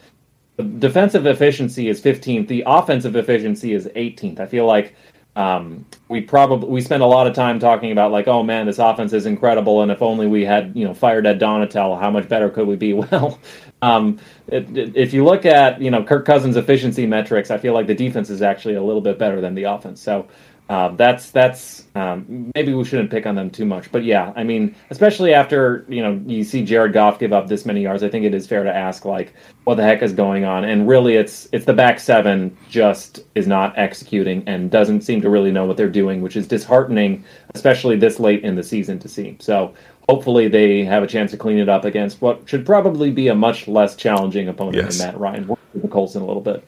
[0.58, 2.48] the defensive efficiency is 15th.
[2.48, 4.40] The offensive efficiency is 18th.
[4.40, 4.94] I feel like
[5.36, 8.80] um, we probably we spend a lot of time talking about like, oh man, this
[8.80, 12.28] offense is incredible, and if only we had you know fired Ed Donatell, how much
[12.28, 12.92] better could we be?
[13.08, 13.38] Well,
[13.80, 14.18] um,
[14.48, 17.86] it, it, if you look at you know Kirk Cousins' efficiency metrics, I feel like
[17.86, 20.00] the defense is actually a little bit better than the offense.
[20.02, 20.26] So
[20.68, 24.44] uh, that's that's um, maybe we shouldn't pick on them too much, but yeah, I
[24.44, 28.10] mean, especially after you know you see Jared Goff give up this many yards, I
[28.10, 29.32] think it is fair to ask like,
[29.64, 30.64] what the heck is going on?
[30.64, 35.30] And really, it's it's the back seven just is not executing and doesn't seem to
[35.30, 39.08] really know what they're doing, which is disheartening, especially this late in the season to
[39.08, 39.38] see.
[39.40, 39.72] So
[40.06, 43.34] hopefully they have a chance to clean it up against what should probably be a
[43.34, 44.98] much less challenging opponent yes.
[44.98, 45.46] than Matt Ryan.
[45.46, 46.66] We'll the Colts in a little bit.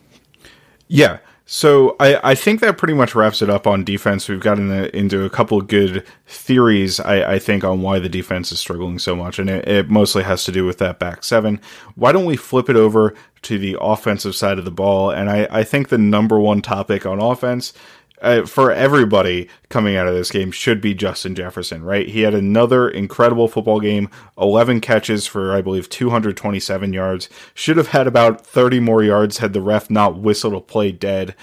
[0.89, 1.19] Yeah,
[1.53, 4.29] so I, I think that pretty much wraps it up on defense.
[4.29, 8.61] We've gotten into a couple good theories, I, I think, on why the defense is
[8.61, 11.61] struggling so much, and it, it mostly has to do with that back seven.
[11.97, 15.11] Why don't we flip it over to the offensive side of the ball?
[15.11, 17.73] And I, I think the number one topic on offense
[18.21, 22.09] uh, for everybody coming out of this game should be Justin Jefferson, right?
[22.09, 27.29] He had another incredible football game, 11 catches for, I believe, 227 yards.
[27.55, 31.35] Should have had about 30 more yards had the ref not whistled a play dead.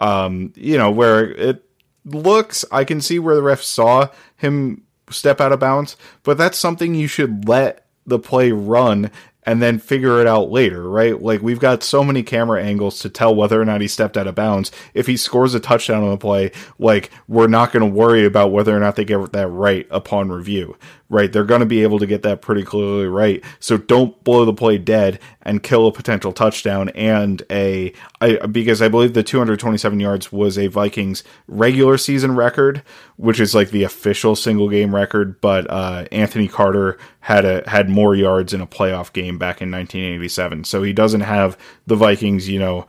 [0.00, 1.64] Um, you know, where it
[2.04, 6.58] looks, I can see where the ref saw him step out of bounds, but that's
[6.58, 9.10] something you should let the play run
[9.46, 11.22] and then figure it out later, right?
[11.22, 14.26] Like we've got so many camera angles to tell whether or not he stepped out
[14.26, 14.72] of bounds.
[14.92, 18.50] If he scores a touchdown on the play, like we're not going to worry about
[18.50, 20.76] whether or not they get that right upon review
[21.08, 21.32] right?
[21.32, 23.42] They're going to be able to get that pretty clearly right.
[23.60, 28.82] So don't blow the play dead and kill a potential touchdown and a I, because
[28.82, 32.82] I believe the 227 yards was a Vikings regular season record,
[33.16, 35.40] which is like the official single game record.
[35.40, 39.70] But uh, Anthony Carter had a had more yards in a playoff game back in
[39.70, 42.86] 1987, so he doesn't have the Vikings, you know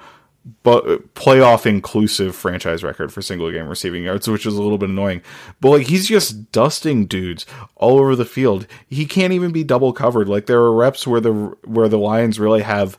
[0.64, 4.90] but playoff inclusive franchise record for single game receiving yards, which is a little bit
[4.90, 5.22] annoying.
[5.60, 8.68] But like he's just dusting dudes all over the field.
[8.88, 10.30] He can't even be double covered.
[10.30, 11.34] Like there are reps where the
[11.66, 12.98] where the Lions really have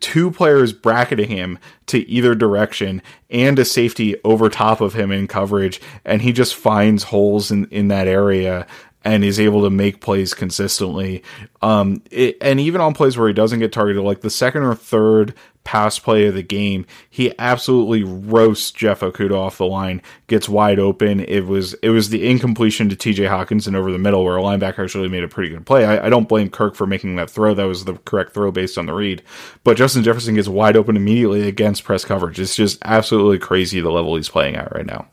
[0.00, 5.26] two players bracketing him to either direction and a safety over top of him in
[5.26, 8.64] coverage and he just finds holes in in that area
[9.04, 11.22] and is able to make plays consistently.
[11.60, 14.74] Um, it, and even on plays where he doesn't get targeted, like the second or
[14.74, 15.34] third
[15.64, 20.78] pass play of the game, he absolutely roasts Jeff Okudah off the line, gets wide
[20.78, 21.20] open.
[21.20, 23.24] It was it was the incompletion to T.J.
[23.24, 25.84] Hockenson over the middle where a linebacker actually made a pretty good play.
[25.84, 28.78] I, I don't blame Kirk for making that throw; that was the correct throw based
[28.78, 29.22] on the read.
[29.64, 32.40] But Justin Jefferson gets wide open immediately against press coverage.
[32.40, 35.06] It's just absolutely crazy the level he's playing at right now.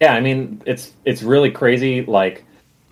[0.00, 2.02] Yeah, I mean it's it's really crazy.
[2.02, 2.44] Like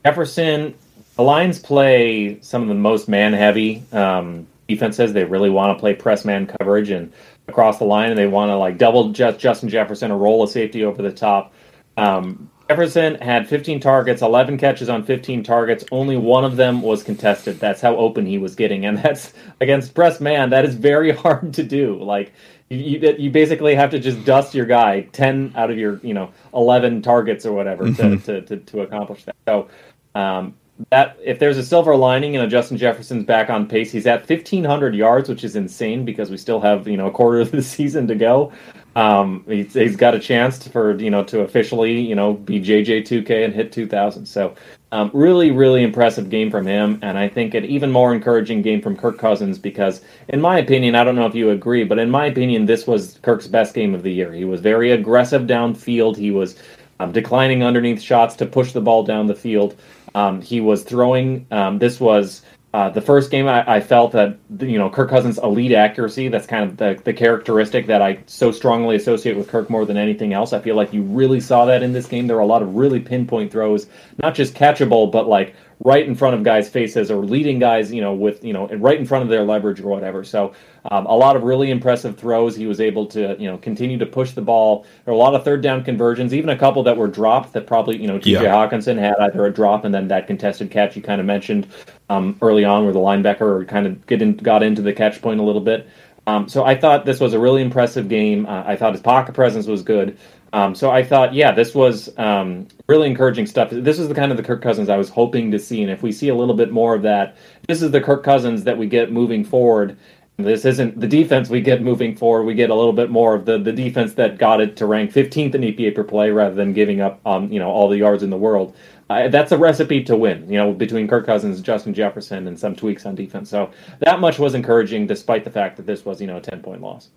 [0.07, 0.73] Jefferson,
[1.17, 5.13] the Lions play some of the most man heavy um, defenses.
[5.13, 7.13] They really want to play press man coverage and
[7.49, 10.49] across the line, and they want to like double just Justin Jefferson or roll a
[10.49, 11.53] safety over the top.
[11.97, 15.85] Um, Jefferson had 15 targets, 11 catches on 15 targets.
[15.91, 17.59] Only one of them was contested.
[17.59, 20.51] That's how open he was getting, and that's against press man.
[20.51, 22.01] That is very hard to do.
[22.01, 22.33] Like
[22.69, 26.33] you, you basically have to just dust your guy 10 out of your you know
[26.53, 28.17] 11 targets or whatever mm-hmm.
[28.25, 29.37] to, to, to, to accomplish that.
[29.47, 29.69] So
[30.17, 30.55] um,
[30.91, 34.95] that if there's a silver lining and Justin Jefferson's back on pace, he's at 1500
[34.95, 38.07] yards, which is insane because we still have you know a quarter of the season
[38.09, 38.53] to go.
[38.95, 42.61] Um, he's, he's got a chance to, for you know to officially you know be
[42.61, 44.27] JJ2K and hit 2000.
[44.27, 44.55] So
[44.93, 48.81] um, really really impressive game from him, and I think an even more encouraging game
[48.81, 52.11] from Kirk Cousins because in my opinion, I don't know if you agree, but in
[52.11, 54.33] my opinion, this was Kirk's best game of the year.
[54.33, 56.17] He was very aggressive downfield.
[56.17, 56.57] He was
[57.01, 59.77] um, declining underneath shots to push the ball down the field.
[60.17, 61.47] Um, he was throwing.
[61.51, 62.41] Um, this was
[62.73, 66.29] uh, the first game I, I, felt that you know Kirk Cousins' elite accuracy.
[66.29, 69.99] That's kind of the, the characteristic that I so strongly associate with Kirk more than
[69.99, 70.55] anything else.
[70.55, 72.27] I feel like you really saw that in this game.
[72.27, 73.89] There were a lot of really pinpoint throws,
[74.23, 78.01] not just catchable, but like right in front of guys' faces or leading guys, you
[78.01, 80.25] know, with you know, right in front of their leverage or whatever.
[80.25, 80.53] So
[80.91, 82.57] um, a lot of really impressive throws.
[82.57, 84.87] He was able to you know continue to push the ball.
[85.05, 87.67] There were a lot of third down conversions, even a couple that were dropped that
[87.67, 88.43] probably you know T.J.
[88.43, 88.55] Yeah.
[88.55, 91.67] Hockenson had either a drop and then that contested catch you kind of mentioned
[92.09, 95.41] um, early on where the linebacker kind of get in, got into the catch point
[95.41, 95.89] a little bit.
[96.29, 98.47] Um, so I thought this was a really impressive game.
[98.47, 100.19] Uh, I thought his pocket presence was good.
[100.57, 103.69] Um, so I thought, yeah, this was um, really encouraging stuff.
[103.71, 106.03] This is the kind of the Kirk Cousins I was hoping to see, and if
[106.03, 107.37] we see a little bit more of that,
[107.69, 109.99] this is the Kirk Cousins that we get moving forward.
[110.39, 112.45] This isn't the defense we get moving forward.
[112.45, 115.13] We get a little bit more of the the defense that got it to rank
[115.13, 118.23] 15th in EPA per play rather than giving up, um, you know, all the yards
[118.23, 118.75] in the world.
[119.11, 120.49] uh, that's a recipe to win.
[120.51, 123.51] You know, between Kirk Cousins, Justin Jefferson, and some tweaks on defense.
[123.51, 126.63] So that much was encouraging, despite the fact that this was you know a ten
[126.63, 127.11] point loss.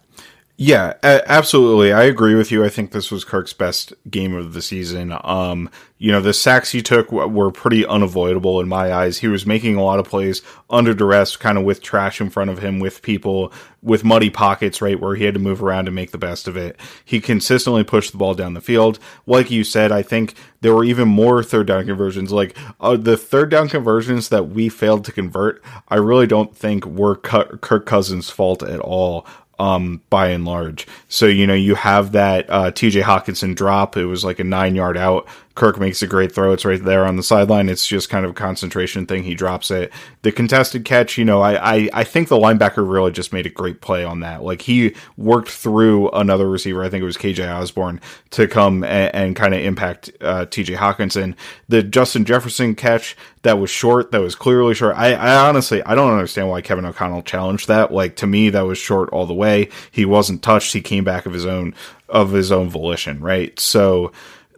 [0.62, 1.94] Yeah, absolutely.
[1.94, 2.66] I agree with you.
[2.66, 5.18] I think this was Kirk's best game of the season.
[5.24, 5.70] Um,
[6.00, 9.20] you know, the sacks he took were pretty unavoidable in my eyes.
[9.20, 12.50] He was making a lot of plays under duress, kind of with trash in front
[12.50, 15.96] of him, with people, with muddy pockets, right, where he had to move around and
[15.96, 16.78] make the best of it.
[17.06, 19.00] He consistently pushed the ball down the field.
[19.26, 22.34] Like you said, I think there were even more third down conversions.
[22.34, 26.86] Like uh, the third down conversions that we failed to convert, I really don't think
[26.86, 29.26] were Kirk Cousins' fault at all
[29.60, 30.88] um, by and large.
[31.10, 33.98] So, you know, you have that uh, TJ Hockenson drop.
[33.98, 35.28] It was like a nine yard out.
[35.60, 36.54] Kirk makes a great throw.
[36.54, 37.68] It's right there on the sideline.
[37.68, 39.24] It's just kind of a concentration thing.
[39.24, 39.92] He drops it.
[40.22, 43.50] The contested catch, you know, I, I, I think the linebacker really just made a
[43.50, 44.42] great play on that.
[44.42, 46.82] Like he worked through another receiver.
[46.82, 48.00] I think it was KJ Osborn
[48.32, 51.36] to come and, and kind of impact uh, TJ Hockenson.
[51.68, 54.96] The Justin Jefferson catch that was short, that was clearly short.
[54.96, 57.92] I, I honestly, I don't understand why Kevin O'Connell challenged that.
[57.92, 59.70] Like to me, that was short all the way.
[59.92, 60.74] He wasn't touched.
[60.74, 61.74] He came back of his own,
[62.08, 63.58] of his own volition, right?
[63.60, 64.12] So,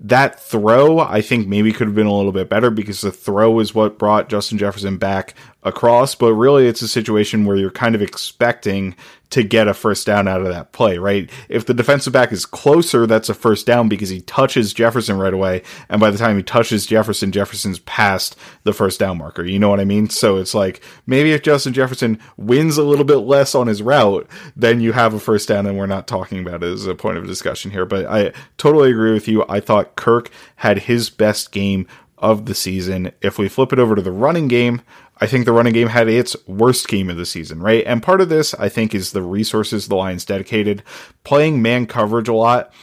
[0.03, 3.59] that throw, I think maybe could have been a little bit better because the throw
[3.59, 6.15] is what brought Justin Jefferson back across.
[6.15, 8.95] But really, it's a situation where you're kind of expecting
[9.31, 11.29] to get a first down out of that play, right?
[11.47, 15.33] If the defensive back is closer, that's a first down because he touches Jefferson right
[15.33, 15.63] away.
[15.87, 19.45] And by the time he touches Jefferson, Jefferson's past the first down marker.
[19.45, 20.09] You know what I mean?
[20.09, 24.29] So it's like maybe if Justin Jefferson wins a little bit less on his route,
[24.55, 27.17] then you have a first down and we're not talking about it as a point
[27.17, 27.85] of discussion here.
[27.85, 29.45] But I totally agree with you.
[29.47, 33.13] I thought Kirk had his best game of the season.
[33.21, 34.81] If we flip it over to the running game,
[35.21, 37.83] I think the running game had its worst game of the season, right?
[37.85, 40.81] And part of this, I think, is the resources the Lions dedicated.
[41.23, 42.73] Playing man coverage a lot,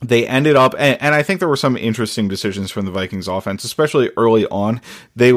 [0.00, 3.28] they ended up, and, and I think there were some interesting decisions from the Vikings
[3.28, 4.80] offense, especially early on.
[5.14, 5.32] They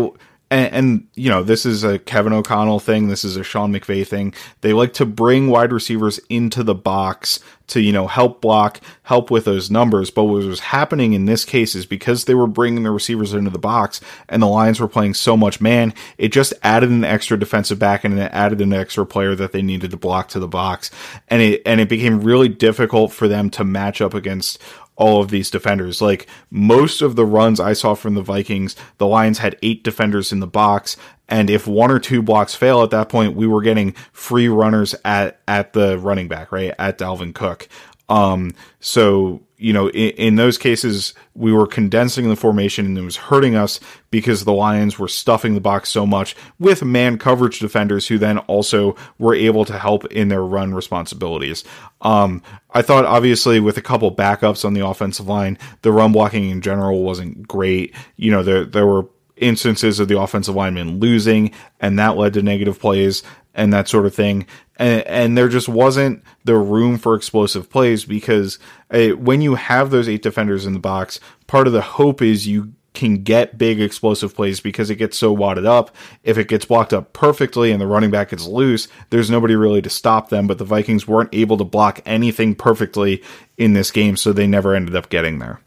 [0.52, 3.08] and, and, you know this is a Kevin O'Connell thing.
[3.08, 4.34] This is a Sean McVay thing.
[4.62, 7.40] They like to bring wide receivers into the box
[7.72, 10.10] to you know help block, help with those numbers.
[10.10, 13.50] But what was happening in this case is because they were bringing the receivers into
[13.50, 17.38] the box and the Lions were playing so much man, it just added an extra
[17.38, 20.48] defensive back and it added an extra player that they needed to block to the
[20.48, 20.92] box,
[21.28, 24.60] and it and it became really difficult for them to match up against
[25.02, 26.02] all of these defenders.
[26.02, 30.32] Like most of the runs I saw from the Vikings, the Lions had eight defenders
[30.32, 30.96] in the box.
[31.32, 34.94] And if one or two blocks fail at that point, we were getting free runners
[35.06, 36.74] at, at the running back, right?
[36.78, 37.68] At Dalvin Cook.
[38.10, 43.04] Um, so you know, in, in, those cases, we were condensing the formation and it
[43.04, 47.60] was hurting us because the Lions were stuffing the box so much with man coverage
[47.60, 51.64] defenders who then also were able to help in their run responsibilities.
[52.02, 52.42] Um,
[52.72, 56.62] I thought obviously with a couple backups on the offensive line, the run blocking in
[56.62, 57.94] general wasn't great.
[58.16, 59.06] You know, there, there were
[59.42, 63.24] instances of the offensive lineman losing and that led to negative plays
[63.54, 64.46] and that sort of thing.
[64.78, 69.90] And, and there just wasn't the room for explosive plays because uh, when you have
[69.90, 73.80] those eight defenders in the box, part of the hope is you can get big
[73.80, 75.96] explosive plays because it gets so wadded up.
[76.24, 79.82] If it gets blocked up perfectly and the running back is loose, there's nobody really
[79.82, 80.48] to stop them.
[80.48, 83.24] But the Vikings weren't able to block anything perfectly
[83.58, 85.62] in this game, so they never ended up getting there.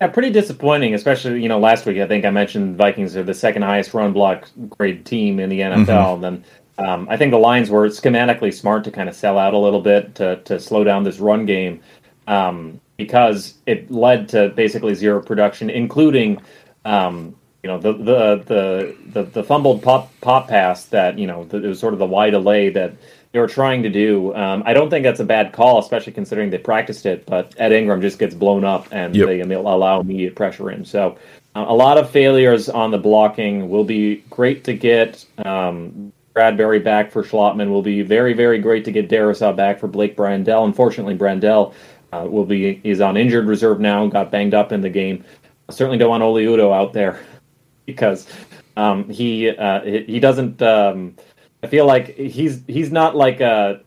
[0.00, 1.98] Yeah, pretty disappointing, especially you know last week.
[1.98, 5.60] I think I mentioned Vikings are the second highest run block grade team in the
[5.60, 5.86] NFL.
[5.86, 6.20] Mm-hmm.
[6.20, 6.44] Then
[6.78, 9.80] um, I think the Lions were schematically smart to kind of sell out a little
[9.80, 11.80] bit to to slow down this run game
[12.26, 16.42] um, because it led to basically zero production, including
[16.84, 21.44] um, you know the, the the the the fumbled pop pop pass that you know
[21.44, 22.92] the, it was sort of the wide delay that
[23.34, 24.32] they were trying to do.
[24.36, 27.26] Um, I don't think that's a bad call, especially considering they practiced it.
[27.26, 29.26] But Ed Ingram just gets blown up, and yep.
[29.26, 30.84] they allow immediate pressure in.
[30.84, 31.18] So
[31.56, 35.26] uh, a lot of failures on the blocking will be great to get.
[35.44, 39.88] Um, Bradbury back for Schlottmann will be very, very great to get Darrisaw back for
[39.88, 40.64] Blake Brandel.
[40.64, 41.74] Unfortunately, Brandel
[42.12, 44.06] uh, will be is on injured reserve now.
[44.06, 45.24] Got banged up in the game.
[45.68, 47.18] I certainly don't want Oli Udoh out there
[47.86, 48.28] because
[48.76, 50.62] um, he uh, he doesn't.
[50.62, 51.16] Um,
[51.64, 53.80] I feel like he's he's not like a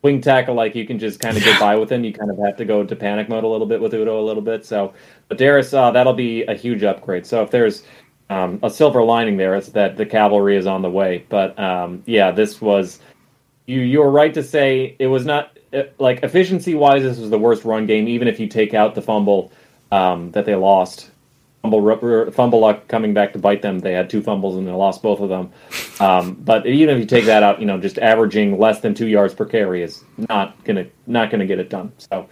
[0.00, 2.02] wing tackle like you can just kind of get by with him.
[2.02, 4.24] You kind of have to go into panic mode a little bit with Udoh a
[4.24, 4.64] little bit.
[4.64, 4.94] So,
[5.28, 7.26] but Darrisaw, uh, that'll be a huge upgrade.
[7.26, 7.84] So if there's
[8.30, 11.26] um, a silver lining there, it's that the cavalry is on the way.
[11.28, 13.00] But um, yeah, this was
[13.66, 13.80] you.
[13.80, 17.02] You were right to say it was not uh, like efficiency wise.
[17.02, 19.52] This was the worst run game, even if you take out the fumble
[19.92, 21.10] um, that they lost
[21.62, 23.78] fumble fumble luck coming back to bite them.
[23.78, 25.50] They had two fumbles and they lost both of them.
[26.00, 29.08] Um, but even if you take that out, you know, just averaging less than two
[29.08, 31.92] yards per carry is not gonna not gonna get it done.
[31.98, 32.28] So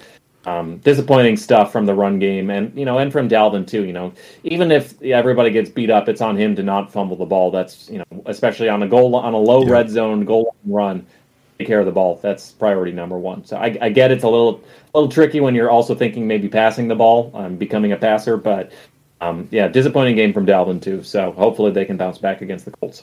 [0.46, 3.84] um, disappointing stuff from the run game, and you know, and from Dalvin too.
[3.84, 4.12] You know,
[4.44, 7.50] even if everybody gets beat up, it's on him to not fumble the ball.
[7.50, 9.72] That's you know, especially on a goal on a low yeah.
[9.72, 11.04] red zone goal run,
[11.58, 12.20] take care of the ball.
[12.22, 13.44] That's priority number one.
[13.44, 14.62] So I, I, get it's a little
[14.94, 18.36] a little tricky when you're also thinking maybe passing the ball, um, becoming a passer,
[18.36, 18.70] but
[19.20, 21.02] um, yeah, disappointing game from Dalvin too.
[21.02, 23.02] So hopefully they can bounce back against the Colts.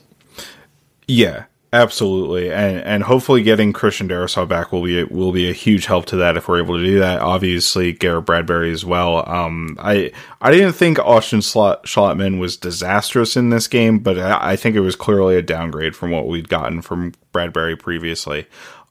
[1.08, 5.88] Yeah, Absolutely, and and hopefully getting Christian Darrisaw back will be will be a huge
[5.88, 7.19] help to that if we're able to do that.
[7.19, 9.28] Obviously, Garrett Bradbury as well.
[9.28, 14.56] Um, I I didn't think Austin Schlottmann was disastrous in this game, but I, I,
[14.56, 18.45] think it was clearly a downgrade from what we'd gotten from Bradbury previously.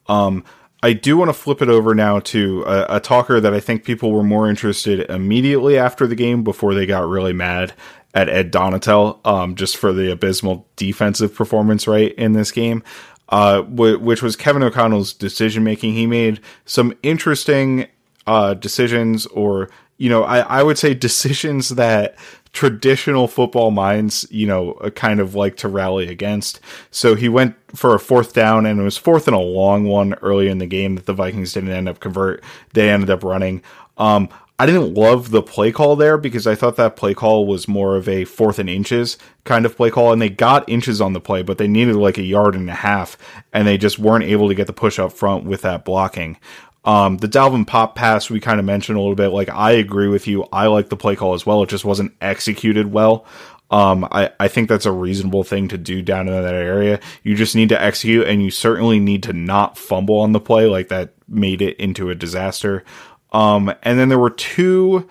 [0.08, 0.42] Um,
[0.83, 3.85] I do want to flip it over now to a, a, talker that I think
[3.85, 7.73] people were more interested immediately after the game before they got really mad,
[8.14, 12.83] at Ed Donatell, um, just for the abysmal defensive performance, right, in this game,
[13.31, 15.95] uh, w- which was Kevin O'Connell's decision making.
[15.95, 17.87] He made some interesting
[18.27, 22.16] uh, decisions, or, you know, I, I would say decisions that
[22.53, 26.61] traditional football minds, you know, uh, kind of like to rally against.
[26.91, 30.15] So he went for a fourth down and it was fourth and a long one
[30.15, 32.43] early in the game that the Vikings didn't end up convert.
[32.75, 33.62] They ended up running.
[33.97, 37.67] Um, I didn't love the play call there because I thought that play call was
[37.67, 41.15] more of a fourth and inches kind of play call, and they got inches on
[41.15, 43.17] the play, but they needed like a yard and a half,
[43.53, 46.37] and they just weren't able to get the push up front with that blocking.
[46.85, 49.29] Um, the Dalvin pop pass we kind of mentioned a little bit.
[49.29, 50.47] Like I agree with you.
[50.53, 51.62] I like the play call as well.
[51.62, 53.27] It just wasn't executed well.
[53.71, 57.01] Um, I, I think that's a reasonable thing to do down in that area.
[57.23, 60.66] You just need to execute and you certainly need to not fumble on the play
[60.66, 62.85] like that made it into a disaster.
[63.33, 65.09] Um, and then there were two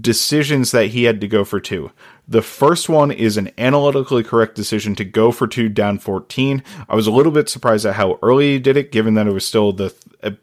[0.00, 1.92] decisions that he had to go for two.
[2.28, 6.62] The first one is an analytically correct decision to go for two down 14.
[6.88, 9.32] I was a little bit surprised at how early he did it, given that it
[9.32, 9.94] was still the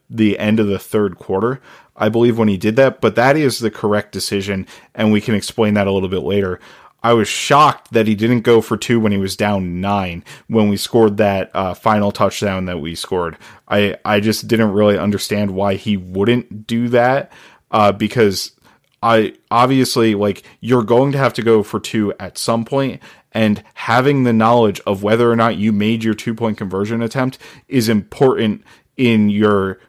[0.09, 1.61] the end of the third quarter.
[1.95, 5.35] I believe when he did that, but that is the correct decision, and we can
[5.35, 6.59] explain that a little bit later.
[7.01, 10.67] I was shocked that he didn't go for two when he was down nine when
[10.67, 13.37] we scored that uh, final touchdown that we scored.
[13.67, 17.31] I I just didn't really understand why he wouldn't do that
[17.71, 18.51] uh, because
[19.01, 23.63] I obviously like you're going to have to go for two at some point and
[23.75, 27.87] having the knowledge of whether or not you made your two point conversion attempt is
[27.87, 28.63] important
[28.97, 29.79] in your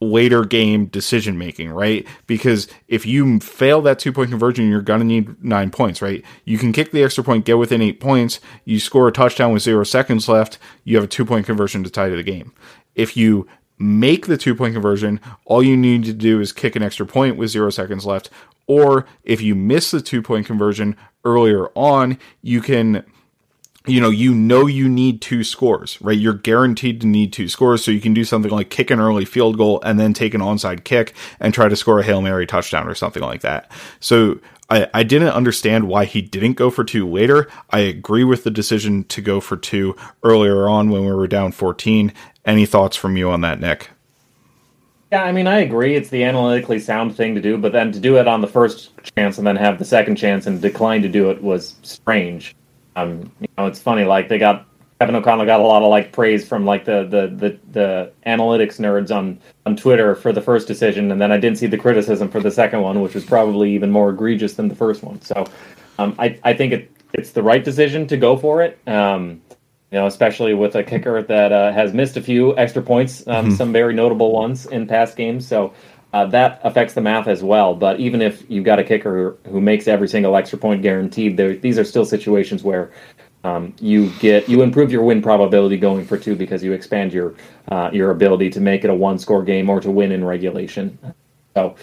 [0.00, 2.06] later game decision making, right?
[2.26, 6.24] Because if you fail that two point conversion, you're going to need nine points, right?
[6.44, 9.62] You can kick the extra point, get within eight points, you score a touchdown with
[9.62, 12.52] zero seconds left, you have a two point conversion to tie to the game.
[12.94, 16.82] If you make the two point conversion, all you need to do is kick an
[16.82, 18.30] extra point with zero seconds left.
[18.68, 23.04] Or if you miss the two point conversion earlier on, you can
[23.88, 26.18] you know, you know you need two scores, right?
[26.18, 29.24] You're guaranteed to need two scores, so you can do something like kick an early
[29.24, 32.46] field goal and then take an onside kick and try to score a Hail Mary
[32.46, 33.70] touchdown or something like that.
[33.98, 37.48] So I, I didn't understand why he didn't go for two later.
[37.70, 41.52] I agree with the decision to go for two earlier on when we were down
[41.52, 42.12] 14.
[42.44, 43.90] Any thoughts from you on that, Nick?
[45.10, 45.96] Yeah, I mean, I agree.
[45.96, 48.90] It's the analytically sound thing to do, but then to do it on the first
[49.16, 52.54] chance and then have the second chance and decline to do it was strange.
[52.94, 54.04] Um, you know, it's funny.
[54.04, 54.66] Like they got
[55.00, 58.78] Kevin O'Connell got a lot of like praise from like the the the, the analytics
[58.78, 62.28] nerds on on Twitter for the first decision, and then I didn't see the criticism
[62.28, 65.22] for the second one, which was probably even more egregious than the first one.
[65.22, 65.46] So,
[65.98, 68.78] um, I I think it it's the right decision to go for it.
[68.86, 69.40] Um,
[69.90, 73.46] you know, especially with a kicker that uh, has missed a few extra points, um,
[73.46, 73.54] mm-hmm.
[73.54, 75.46] some very notable ones in past games.
[75.46, 75.72] So
[76.12, 77.74] uh, that affects the math as well.
[77.74, 81.36] But even if you've got a kicker who, who makes every single extra point guaranteed,
[81.36, 82.90] these are still situations where
[83.44, 87.34] um, you get you improve your win probability going for two because you expand your
[87.68, 90.98] uh, your ability to make it a one score game or to win in regulation.
[91.54, 91.76] So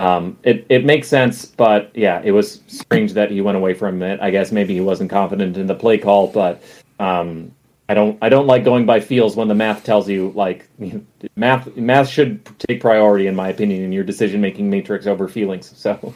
[0.00, 4.02] um, it it makes sense, but yeah, it was strange that he went away from
[4.02, 4.20] it.
[4.20, 6.60] I guess maybe he wasn't confident in the play call, but
[6.98, 7.52] um,
[7.88, 10.68] I don't I don't like going by feels when the math tells you like
[11.36, 15.72] math math should take priority in my opinion in your decision making matrix over feelings.
[15.76, 16.14] So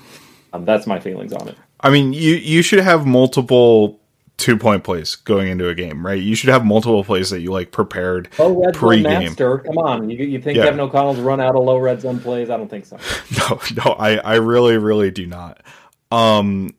[0.53, 1.57] um, that's my feelings on it.
[1.81, 4.01] I mean, you you should have multiple
[4.37, 6.21] two point plays going into a game, right?
[6.21, 9.35] You should have multiple plays that you like prepared low red pre-game.
[9.37, 10.65] Come on, you, you think yeah.
[10.65, 12.51] Kevin O'Connell's run out of low red zone plays?
[12.51, 12.99] I don't think so.
[13.39, 15.63] No, no, I I really really do not.
[16.11, 16.75] Um,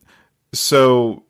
[0.53, 1.23] so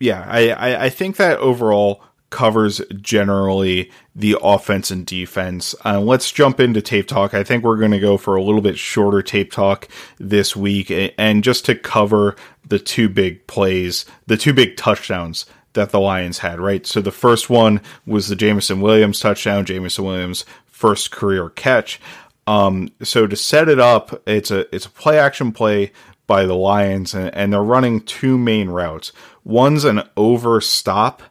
[0.00, 2.02] yeah, I I, I think that overall
[2.32, 5.74] covers generally the offense and defense.
[5.84, 7.34] Uh, let's jump into tape talk.
[7.34, 9.86] I think we're going to go for a little bit shorter tape talk
[10.18, 12.34] this week, and just to cover
[12.66, 16.86] the two big plays, the two big touchdowns that the Lions had, right?
[16.86, 22.00] So the first one was the Jameson Williams touchdown, Jameson Williams' first career catch.
[22.46, 25.92] Um, so to set it up, it's a it's a play action play
[26.26, 29.12] by the Lions, and, and they're running two main routes.
[29.44, 31.22] One's an over stop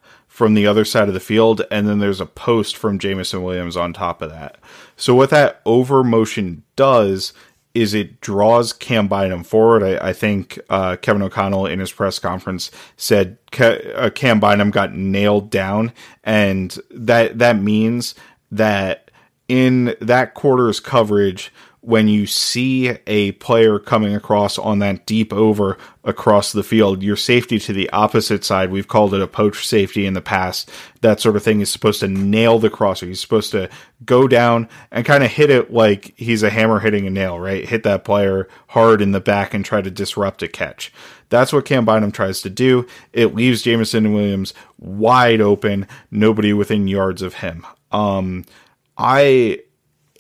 [0.42, 3.78] from the other side of the field, and then there's a post from Jameson Williams
[3.78, 4.58] on top of that.
[4.96, 7.32] So what that over motion does
[7.76, 9.84] is it draws Cam Bynum forward.
[9.84, 14.96] I, I think uh, Kevin O'Connell in his press conference said uh, Cam Bynum got
[14.96, 18.16] nailed down, and that that means
[18.50, 19.12] that
[19.48, 25.80] in that quarter's coverage, when you see a player coming across on that deep over
[26.04, 30.06] across the field, your safety to the opposite side, we've called it a poach safety
[30.06, 30.70] in the past.
[31.02, 33.08] That sort of thing is supposed to nail the crosser.
[33.08, 33.68] He's supposed to
[34.06, 37.68] go down and kind of hit it like he's a hammer hitting a nail, right?
[37.68, 40.94] Hit that player hard in the back and try to disrupt a catch.
[41.30, 42.86] That's what Cam Bynum tries to do.
[43.12, 47.66] It leaves Jameson Williams wide open, nobody within yards of him.
[47.92, 48.46] Um,
[48.98, 49.62] I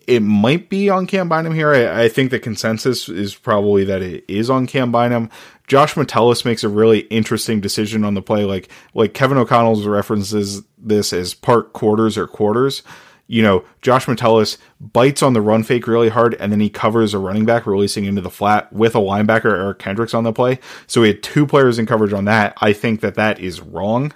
[0.07, 1.73] it might be on Cam Bynum here.
[1.73, 5.29] I, I, think the consensus is probably that it is on Cam Bynum.
[5.67, 8.43] Josh Metellus makes a really interesting decision on the play.
[8.43, 12.83] Like like Kevin O'Connell's references this as part quarters or quarters.
[13.27, 17.13] You know, Josh Metellus bites on the run fake really hard, and then he covers
[17.13, 20.59] a running back releasing into the flat with a linebacker, Eric Kendricks, on the play.
[20.85, 22.57] So we had two players in coverage on that.
[22.59, 24.11] I think that that is wrong.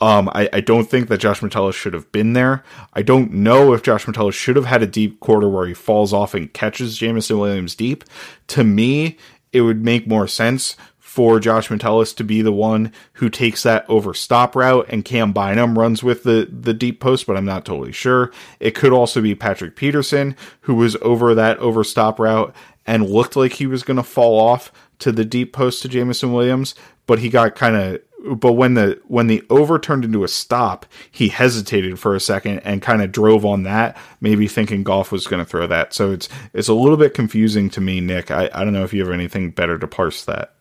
[0.00, 2.62] Um, I, I don't think that Josh Metellus should have been there.
[2.94, 6.12] I don't know if Josh Metellus should have had a deep quarter where he falls
[6.12, 8.04] off and catches Jameson Williams deep.
[8.48, 9.16] To me,
[9.52, 13.84] it would make more sense for Josh Metellus to be the one who takes that
[13.88, 17.64] over stop route and Cam Bynum runs with the, the deep post, but I'm not
[17.64, 18.30] totally sure.
[18.60, 22.54] It could also be Patrick Peterson who was over that over stop route
[22.86, 24.70] and looked like he was going to fall off
[25.00, 26.74] to the deep post to Jamison Williams,
[27.06, 28.00] but he got kind of
[28.34, 32.60] but when the when the over turned into a stop, he hesitated for a second
[32.60, 35.94] and kind of drove on that, maybe thinking Goff was going to throw that.
[35.94, 38.30] So it's it's a little bit confusing to me, Nick.
[38.30, 40.54] I, I don't know if you have anything better to parse that.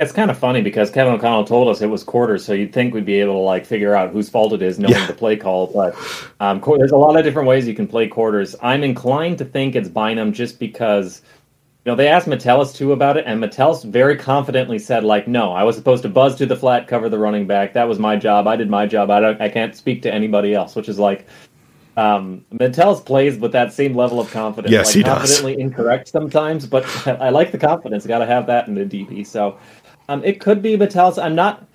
[0.00, 2.92] It's kind of funny because Kevin O'Connell told us it was quarters, so you'd think
[2.92, 5.06] we'd be able to like figure out whose fault it is, knowing yeah.
[5.06, 5.68] the play call.
[5.68, 5.96] But
[6.40, 8.56] um, there's a lot of different ways you can play quarters.
[8.60, 11.22] I'm inclined to think it's Bynum just because
[11.84, 15.52] you know, they asked Metellus too about it, and Metellus very confidently said, like, no,
[15.52, 17.74] I was supposed to buzz to the flat, cover the running back.
[17.74, 18.46] That was my job.
[18.46, 19.10] I did my job.
[19.10, 21.26] I don't, I can't speak to anybody else, which is like,
[21.98, 24.72] um, Metellus plays with that same level of confidence.
[24.72, 25.60] Yes, like, he confidently does.
[25.60, 26.84] incorrect sometimes, but
[27.20, 28.06] I like the confidence.
[28.06, 29.26] Got to have that in the DP.
[29.26, 29.58] So,
[30.08, 31.18] um, it could be Metellus.
[31.18, 31.68] I'm not.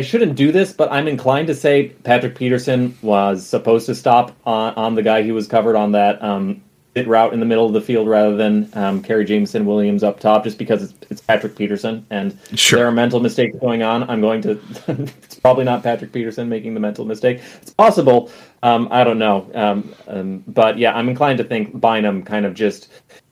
[0.00, 4.36] I shouldn't do this, but I'm inclined to say Patrick Peterson was supposed to stop
[4.46, 6.62] on, on the guy he was covered on that um,
[7.06, 10.44] route in the middle of the field rather than um, carry Jameson Williams up top,
[10.44, 12.80] just because it's, it's Patrick Peterson and sure.
[12.80, 14.08] there are mental mistakes going on.
[14.10, 14.60] I'm going to.
[14.88, 17.40] it's probably not Patrick Peterson making the mental mistake.
[17.62, 18.30] It's possible.
[18.62, 19.48] Um, I don't know.
[19.54, 22.88] Um, um, but yeah, I'm inclined to think Bynum kind of just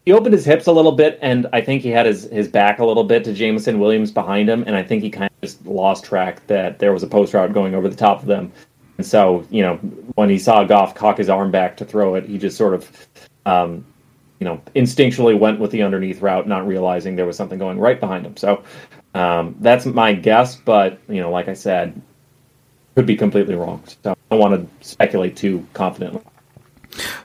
[0.07, 2.78] he opened his hips a little bit, and I think he had his, his back
[2.78, 5.66] a little bit to Jameson Williams behind him, and I think he kind of just
[5.66, 8.52] lost track that there was a post route going over the top of them.
[8.98, 9.76] And so, you know,
[10.14, 12.88] when he saw Goff cock his arm back to throw it, he just sort of
[13.47, 13.86] um,
[14.38, 17.99] you know, instinctually went with the underneath route, not realizing there was something going right
[17.99, 18.36] behind him.
[18.36, 18.62] So
[19.14, 21.99] um, that's my guess, but you know, like I said,
[22.94, 23.82] could be completely wrong.
[24.03, 26.22] So I don't want to speculate too confidently.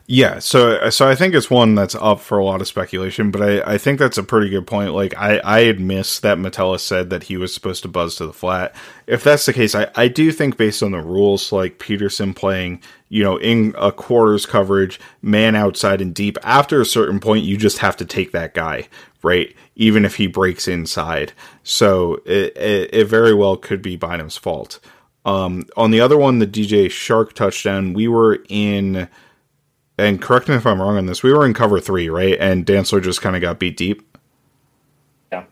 [0.08, 3.42] Yeah, so so I think it's one that's up for a lot of speculation, but
[3.42, 4.94] I, I think that's a pretty good point.
[4.94, 8.34] Like I, I missed that Metellus said that he was supposed to buzz to the
[8.34, 8.76] flat.
[9.08, 12.82] If that's the case, I, I do think based on the rules, like Peterson playing,
[13.10, 17.56] you know, in a quarters coverage, man outside and deep, after a certain point you
[17.56, 18.90] just have to take that guy,
[19.24, 19.56] right?
[19.76, 21.32] Even if he breaks inside.
[21.64, 24.80] So it, it, it very well could be Bynum's fault.
[25.24, 29.08] Um, on the other one, the DJ Chark touchdown, we were in
[30.02, 32.38] and correct me if I'm wrong on this, we were in cover three, right?
[32.40, 34.18] And Dantzler just kind of got beat deep.
[35.32, 35.46] Yeah.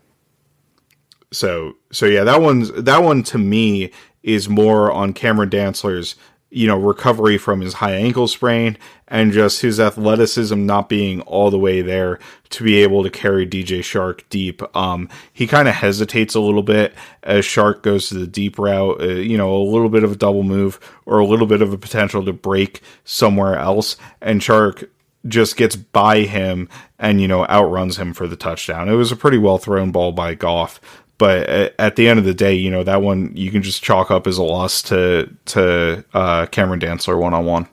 [1.32, 3.90] So so yeah, that one's that one to me
[4.22, 6.16] is more on Cameron Dantzler's
[6.50, 8.76] you know, recovery from his high ankle sprain
[9.06, 12.18] and just his athleticism not being all the way there
[12.50, 14.60] to be able to carry DJ Chark deep.
[14.76, 16.92] Um, he kind of hesitates a little bit
[17.22, 20.16] as Chark goes to the deep route, uh, you know, a little bit of a
[20.16, 23.96] double move or a little bit of a potential to break somewhere else.
[24.20, 24.88] And Chark
[25.28, 28.88] just gets by him and, you know, outruns him for the touchdown.
[28.88, 30.80] It was a pretty well thrown ball by Goff.
[31.20, 34.10] But at the end of the day, you know that one you can just chalk
[34.10, 37.68] up as a loss to to uh, Cameron Dantzler one on one.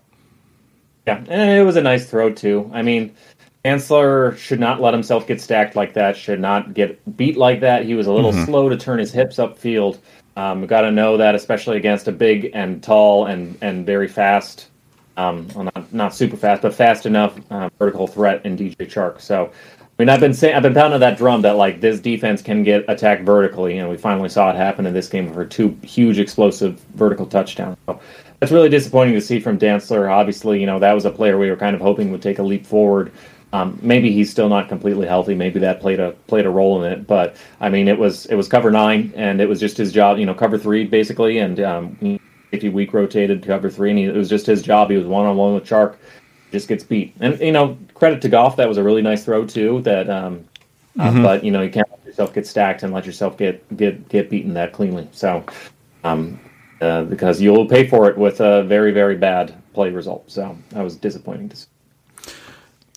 [1.08, 2.70] Yeah, and it was a nice throw too.
[2.74, 3.16] I mean,
[3.64, 6.18] Dantzler should not let himself get stacked like that.
[6.18, 7.86] Should not get beat like that.
[7.86, 8.44] He was a little mm-hmm.
[8.44, 9.98] slow to turn his hips upfield.
[10.36, 14.68] Um, Got to know that, especially against a big and tall and and very fast
[15.16, 19.22] Um, well, not not super fast, but fast enough uh, vertical threat in DJ Chark.
[19.22, 19.54] So
[19.98, 22.62] I mean, I've been saying, I've been pounding that drum that like this defense can
[22.62, 26.20] get attacked vertically, and we finally saw it happen in this game for two huge
[26.20, 27.78] explosive vertical touchdowns.
[27.88, 28.00] So
[28.40, 30.12] that's really disappointing to see from Dantzler.
[30.12, 32.44] Obviously, you know that was a player we were kind of hoping would take a
[32.44, 33.12] leap forward.
[33.54, 35.34] Um, maybe he's still not completely healthy.
[35.34, 37.08] Maybe that played a played a role in it.
[37.08, 40.20] But I mean, it was it was cover nine, and it was just his job.
[40.20, 42.20] You know, cover three basically, and um,
[42.52, 44.92] safety weak rotated to cover three, and he, it was just his job.
[44.92, 45.96] He was one on one with Chark
[46.52, 47.14] just gets beat.
[47.20, 49.82] And you know, credit to Goff, that was a really nice throw too.
[49.82, 50.46] That, um,
[51.00, 51.20] uh, mm-hmm.
[51.20, 54.08] uh, but you know, you can't let yourself get stacked and let yourself get get
[54.10, 55.08] get beaten that cleanly.
[55.12, 55.44] So,
[56.04, 56.40] um,
[56.82, 60.30] uh, because you'll pay for it with a very very bad play result.
[60.32, 61.68] So that was disappointing to see.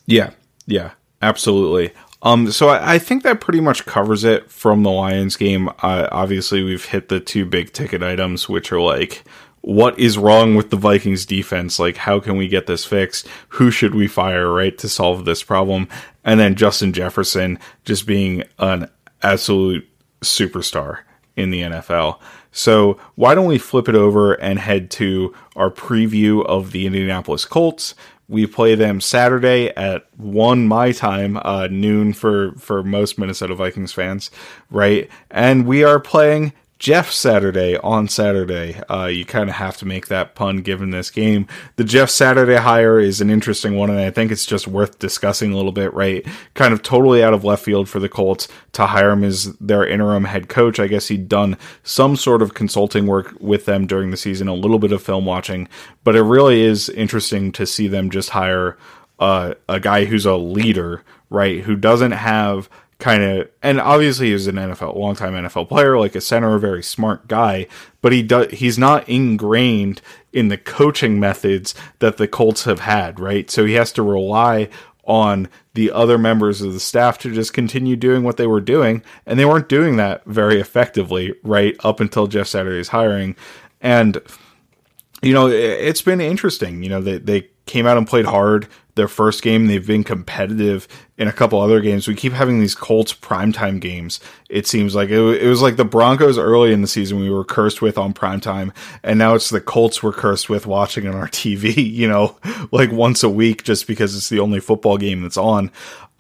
[0.07, 0.31] Yeah,
[0.67, 0.93] yeah,
[1.23, 1.93] absolutely.
[2.23, 5.71] Um, so I, I, think that pretty much covers it from the Lions game.
[5.81, 9.25] Uh, obviously, we've hit the two big ticket items, which are like
[9.63, 11.79] what is wrong with the Vikings defense?
[11.79, 13.29] Like, how can we get this fixed?
[13.51, 15.89] Who should we fire, right, to solve this problem?
[16.25, 18.89] And then Justin Jefferson just being an
[19.23, 19.87] absolute
[20.23, 21.01] superstar
[21.37, 22.21] in the NFL.
[22.53, 27.45] So, why don't we flip it over and head to our preview of the Indianapolis
[27.45, 27.95] Colts?
[28.29, 33.93] We play them Saturday at one my time, uh, noon for for most Minnesota Vikings
[33.93, 34.31] fans,
[34.71, 35.09] right?
[35.31, 38.81] And we are playing Jeff Saturday on Saturday.
[38.89, 41.47] Uh, you kind of have to make that pun given this game.
[41.77, 45.53] The Jeff Saturday hire is an interesting one, and I think it's just worth discussing
[45.53, 46.27] a little bit, right?
[46.55, 49.87] Kind of totally out of left field for the Colts to hire him as their
[49.87, 50.81] interim head coach.
[50.81, 54.55] I guess he'd done some sort of consulting work with them during the season, a
[54.55, 55.69] little bit of film watching,
[56.03, 58.79] but it really is interesting to see them just hire
[59.19, 61.61] uh, a guy who's a leader, right?
[61.61, 62.71] Who doesn't have
[63.01, 66.83] kind of and obviously he's an NFL longtime NFL player like a center a very
[66.83, 67.67] smart guy
[68.03, 70.01] but he does he's not ingrained
[70.33, 73.51] in the coaching methods that the Colts have had right?
[73.51, 74.69] So he has to rely
[75.05, 79.03] on the other members of the staff to just continue doing what they were doing
[79.27, 83.35] and they weren't doing that very effectively right up until Jeff Saturday's hiring.
[83.81, 84.21] And
[85.23, 89.09] you know it's been interesting you know they they came out and played hard their
[89.09, 89.67] first game.
[89.67, 92.09] They've been competitive in a couple other games.
[92.09, 94.21] We keep having these Colts primetime games.
[94.49, 97.45] It seems like it, it, was like the Broncos early in the season we were
[97.45, 98.73] cursed with on primetime,
[99.03, 101.75] and now it's the Colts we're cursed with watching on our TV.
[101.77, 102.37] You know,
[102.73, 105.71] like once a week just because it's the only football game that's on.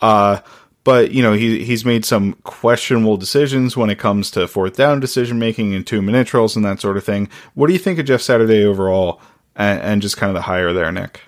[0.01, 0.41] Uh,
[0.85, 5.01] but you know he he's made some questionable decisions when it comes to fourth down
[5.01, 7.29] decision making and two minute drills and that sort of thing.
[7.55, 9.21] What do you think of Jeff Saturday overall,
[9.57, 11.21] and, and just kind of the hire there, Nick?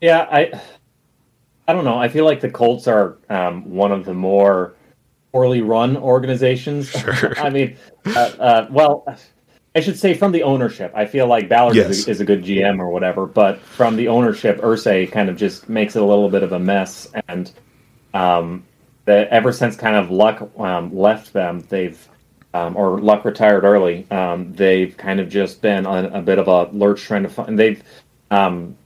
[0.00, 0.60] Yeah, I
[1.66, 1.98] I don't know.
[1.98, 4.74] I feel like the Colts are um, one of the more
[5.32, 6.90] poorly run organizations.
[7.14, 7.38] Sure.
[7.38, 7.76] I mean,
[8.06, 9.04] uh, uh, well,
[9.74, 10.92] I should say from the ownership.
[10.94, 11.90] I feel like Ballard yes.
[11.90, 15.36] is, a, is, a, good GM or whatever, but from the ownership, Irsay kind of
[15.36, 17.08] just makes it a little bit of a mess.
[17.28, 17.52] And
[18.14, 18.64] um,
[19.04, 22.08] the, ever since kind of Luck um, left them, they've
[22.54, 24.10] um, or Luck retired early.
[24.10, 27.58] Um, they've kind of just been on a bit of a lurch trying to find.
[27.58, 27.82] They've
[28.30, 28.76] um,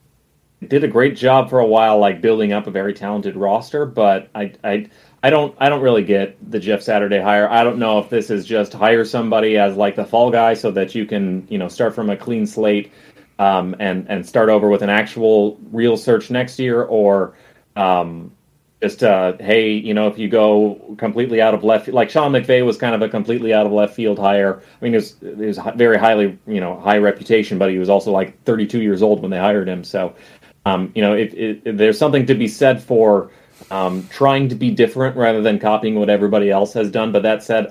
[0.68, 3.86] did a great job for a while, like building up a very talented roster.
[3.86, 4.88] But I, I,
[5.22, 7.48] I don't, I don't really get the Jeff Saturday hire.
[7.48, 10.70] I don't know if this is just hire somebody as like the fall guy so
[10.72, 12.92] that you can, you know, start from a clean slate,
[13.38, 17.34] um, and and start over with an actual real search next year, or
[17.76, 18.32] um,
[18.82, 22.66] just uh, hey, you know, if you go completely out of left, like Sean McVay
[22.66, 24.60] was kind of a completely out of left field hire.
[24.60, 28.10] I mean, he was, was very highly, you know, high reputation, but he was also
[28.10, 29.84] like 32 years old when they hired him.
[29.84, 30.16] So
[30.64, 33.30] um, you know, if, there's something to be said for
[33.70, 37.12] um, trying to be different rather than copying what everybody else has done.
[37.12, 37.66] But that said,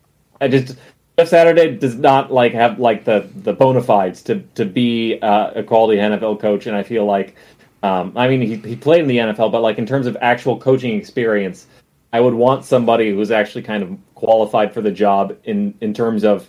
[0.40, 0.76] I just
[1.18, 5.50] Jeff Saturday does not like have like the the bona fides to to be uh,
[5.56, 7.34] a quality NFL coach, and I feel like,
[7.82, 10.58] um, I mean, he he played in the NFL, but like in terms of actual
[10.58, 11.66] coaching experience,
[12.12, 16.22] I would want somebody who's actually kind of qualified for the job in in terms
[16.24, 16.48] of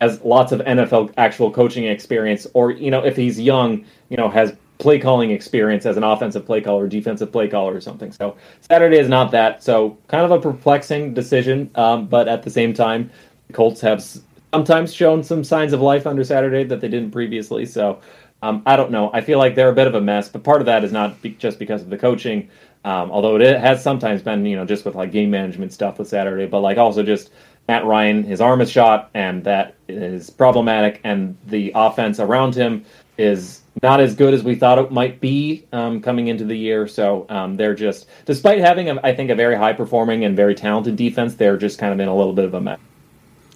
[0.00, 4.30] has lots of NFL actual coaching experience, or you know, if he's young, you know,
[4.30, 8.12] has play calling experience as an offensive play caller, defensive play caller, or something.
[8.12, 9.62] So Saturday is not that.
[9.62, 13.10] So kind of a perplexing decision, um, but at the same time,
[13.46, 14.04] the Colts have
[14.52, 17.66] sometimes shown some signs of life under Saturday that they didn't previously.
[17.66, 18.00] So
[18.42, 19.10] um, I don't know.
[19.12, 21.20] I feel like they're a bit of a mess, but part of that is not
[21.22, 22.48] be- just because of the coaching.
[22.84, 26.06] Um, although it has sometimes been, you know, just with like game management stuff with
[26.06, 27.30] Saturday, but like also just
[27.66, 32.84] Matt Ryan, his arm is shot, and that is problematic, and the offense around him
[33.18, 36.88] is not as good as we thought it might be um, coming into the year.
[36.88, 40.54] So um, they're just, despite having, a, I think, a very high performing and very
[40.54, 42.78] talented defense, they're just kind of in a little bit of a mess.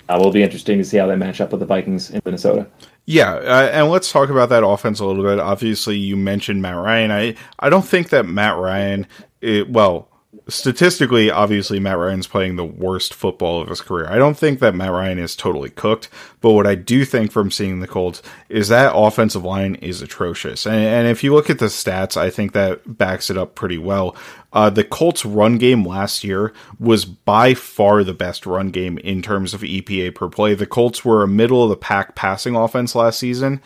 [0.09, 2.67] Uh, will be interesting to see how they match up with the Vikings in Minnesota.
[3.07, 5.39] Yeah, uh, and let's talk about that offense a little bit.
[5.39, 7.13] Obviously, you mentioned Matt Ryan.
[7.13, 9.07] I I don't think that Matt Ryan,
[9.41, 10.10] it, well,
[10.49, 14.09] statistically, obviously, Matt Ryan's playing the worst football of his career.
[14.09, 16.09] I don't think that Matt Ryan is totally cooked,
[16.41, 20.67] but what I do think from seeing the Colts is that offensive line is atrocious.
[20.67, 23.79] And, and if you look at the stats, I think that backs it up pretty
[23.79, 24.17] well.
[24.53, 29.23] Uh, the Colts' run game last year was by far the best run game in
[29.23, 30.55] terms of EPA per play.
[30.55, 33.61] The Colts were a middle of the pack passing offense last season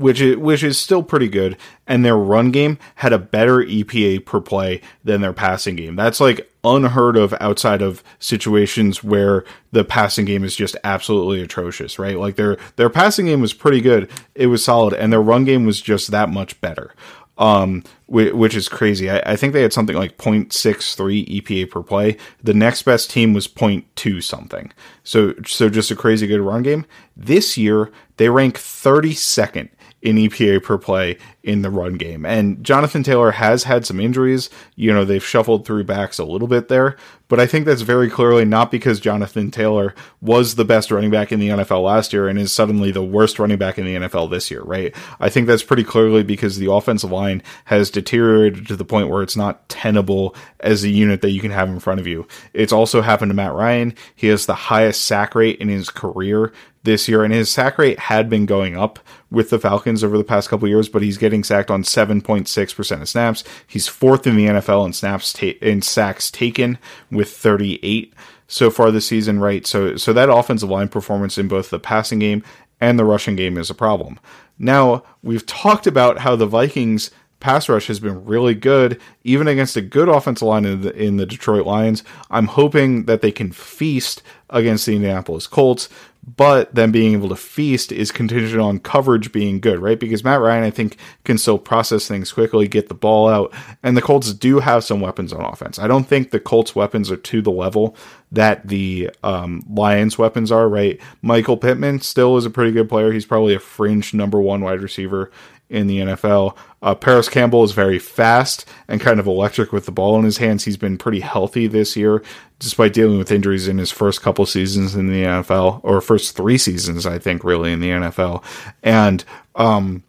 [0.00, 1.56] which is which is still pretty good.
[1.86, 5.96] And their run game had a better EPA per play than their passing game.
[5.96, 11.98] That's like unheard of outside of situations where the passing game is just absolutely atrocious,
[11.98, 12.18] right?
[12.18, 15.66] Like their their passing game was pretty good, it was solid, and their run game
[15.66, 16.94] was just that much better.
[17.38, 19.08] Um, which is crazy.
[19.08, 22.18] I, I think they had something like 0.63 EPA per play.
[22.42, 24.70] The next best team was 0.2 something.
[25.04, 26.84] So, so just a crazy good run game.
[27.16, 29.70] This year, they rank 32nd
[30.02, 32.24] in EPA per play in the run game.
[32.24, 34.50] And Jonathan Taylor has had some injuries.
[34.76, 36.96] You know, they've shuffled through backs a little bit there,
[37.28, 41.32] but I think that's very clearly not because Jonathan Taylor was the best running back
[41.32, 44.30] in the NFL last year and is suddenly the worst running back in the NFL
[44.30, 44.94] this year, right?
[45.18, 49.22] I think that's pretty clearly because the offensive line has deteriorated to the point where
[49.22, 52.26] it's not tenable as a unit that you can have in front of you.
[52.52, 53.94] It's also happened to Matt Ryan.
[54.14, 56.52] He has the highest sack rate in his career
[56.82, 58.98] this year, and his sack rate had been going up
[59.30, 63.08] with the Falcons over the past couple years, but he's getting sacked on 7.6% of
[63.08, 63.44] snaps.
[63.66, 66.78] He's fourth in the NFL in snaps ta- in sacks taken
[67.10, 68.14] with 38
[68.46, 69.66] so far this season, right?
[69.66, 72.42] So so that offensive line performance in both the passing game
[72.80, 74.18] and the rushing game is a problem.
[74.58, 77.10] Now, we've talked about how the Vikings
[77.40, 81.16] pass rush has been really good, even against a good offensive line in the, in
[81.16, 82.04] the Detroit Lions.
[82.30, 85.88] I'm hoping that they can feast against the Indianapolis Colts
[86.36, 89.98] but then being able to feast is contingent on coverage being good, right?
[89.98, 93.96] Because Matt Ryan, I think, can still process things quickly, get the ball out, and
[93.96, 95.78] the Colts do have some weapons on offense.
[95.78, 97.96] I don't think the Colts' weapons are to the level
[98.32, 101.00] that the um, Lions' weapons are, right?
[101.22, 103.12] Michael Pittman still is a pretty good player.
[103.12, 105.30] He's probably a fringe number one wide receiver
[105.70, 106.56] in the NFL.
[106.82, 110.38] Uh, Parris Campbell is very fast and kind of electric with the ball in his
[110.38, 110.64] hands.
[110.64, 112.22] He's been pretty healthy this year,
[112.58, 116.58] despite dealing with injuries in his first couple seasons in the NFL, or first three
[116.58, 118.42] seasons, I think, really in the NFL.
[118.82, 120.02] And um,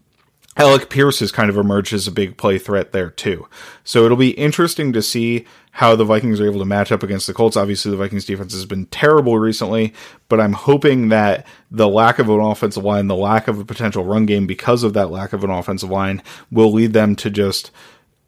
[0.58, 3.48] Alec Pierce has kind of emerged as a big play threat there too.
[3.84, 7.26] So it'll be interesting to see how the Vikings are able to match up against
[7.28, 7.56] the Colts.
[7.56, 9.94] Obviously, the Vikings defense has been terrible recently,
[10.28, 14.04] but I'm hoping that the lack of an offensive line, the lack of a potential
[14.04, 16.22] run game because of that lack of an offensive line
[16.52, 17.72] will lead them to just,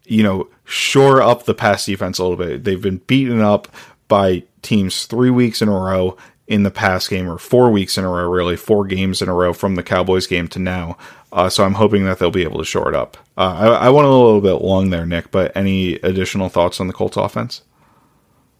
[0.04, 2.64] you know, shore up the pass defense a little bit.
[2.64, 3.68] They've been beaten up
[4.08, 6.16] by teams three weeks in a row
[6.46, 9.34] in the past game, or four weeks in a row, really, four games in a
[9.34, 10.96] row from the Cowboys game to now.
[11.32, 13.16] Uh, so I'm hoping that they'll be able to shore it up.
[13.36, 16.86] Uh, I, I went a little bit long there, Nick, but any additional thoughts on
[16.86, 17.62] the Colts offense?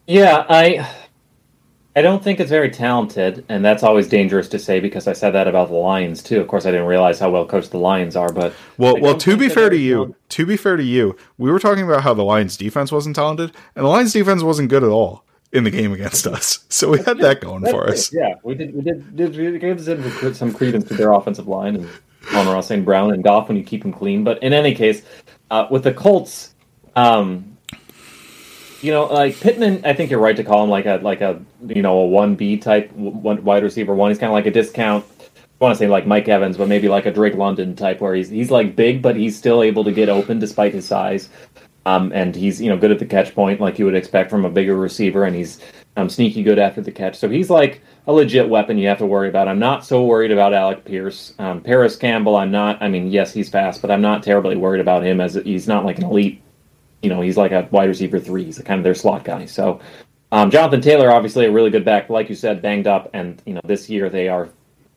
[0.07, 0.87] Yeah, I
[1.95, 5.31] I don't think it's very talented, and that's always dangerous to say because I said
[5.31, 6.41] that about the Lions too.
[6.41, 9.37] Of course, I didn't realize how well coached the Lions are, but well, well, to
[9.37, 10.29] be fair to you, talented.
[10.29, 13.53] to be fair to you, we were talking about how the Lions defense wasn't talented,
[13.75, 16.65] and the Lions defense wasn't good at all in the game against us.
[16.69, 18.13] So we had that going for us.
[18.13, 18.75] Yeah, we did.
[18.75, 19.15] We did.
[19.15, 19.81] did we gave
[20.35, 21.89] some credence to their offensive line and
[22.33, 22.83] Amon-Ra St.
[22.83, 24.23] Brown and Goff when you keep them clean.
[24.23, 25.03] But in any case,
[25.51, 26.53] uh, with the Colts,
[26.95, 27.57] um,
[28.81, 31.41] you know, like Pittman, I think you're right to call him like a like a
[31.67, 34.11] you know a one B type one wide receiver one.
[34.11, 35.05] He's kind of like a discount.
[35.59, 38.13] I want to say like Mike Evans, but maybe like a Drake London type, where
[38.13, 41.29] he's he's like big, but he's still able to get open despite his size.
[41.85, 44.45] Um, and he's you know good at the catch point, like you would expect from
[44.45, 45.59] a bigger receiver, and he's
[45.97, 47.15] um, sneaky good after the catch.
[47.17, 49.47] So he's like a legit weapon you have to worry about.
[49.47, 51.33] I'm not so worried about Alec Pierce.
[51.39, 52.81] Um, Parris Campbell, I'm not.
[52.81, 55.85] I mean, yes, he's fast, but I'm not terribly worried about him as he's not
[55.85, 56.41] like an elite.
[57.01, 58.45] You know, he's like a wide receiver three.
[58.45, 59.45] He's kind of their slot guy.
[59.45, 59.79] So
[60.31, 63.53] um, Jonathan Taylor, obviously a really good back, like you said, banged up, and you
[63.53, 64.49] know this year they are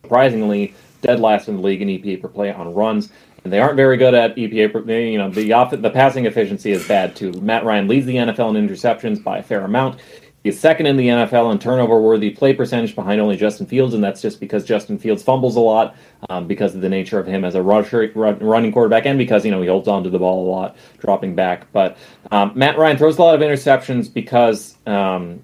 [0.02, 3.12] surprisingly dead last in the league in EPA per play on runs
[3.44, 5.12] and they aren't very good at EPA.
[5.12, 7.32] You know, the off, the passing efficiency is bad too.
[7.40, 10.00] Matt Ryan leads the NFL in interceptions by a fair amount.
[10.44, 14.02] He's second in the NFL in turnover worthy play percentage behind only Justin Fields, and
[14.02, 15.96] that's just because Justin Fields fumbles a lot
[16.30, 19.44] um, because of the nature of him as a rusher, run, running quarterback and because,
[19.44, 21.70] you know, he holds on to the ball a lot, dropping back.
[21.72, 21.96] But
[22.30, 25.42] um, Matt Ryan throws a lot of interceptions because um,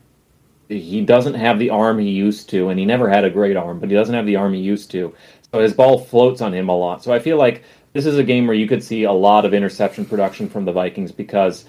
[0.68, 3.80] he doesn't have the arm he used to, and he never had a great arm,
[3.80, 5.12] but he doesn't have the arm he used to.
[5.52, 7.02] So his ball floats on him a lot.
[7.02, 7.62] So I feel like
[7.94, 10.72] this is a game where you could see a lot of interception production from the
[10.72, 11.64] Vikings because,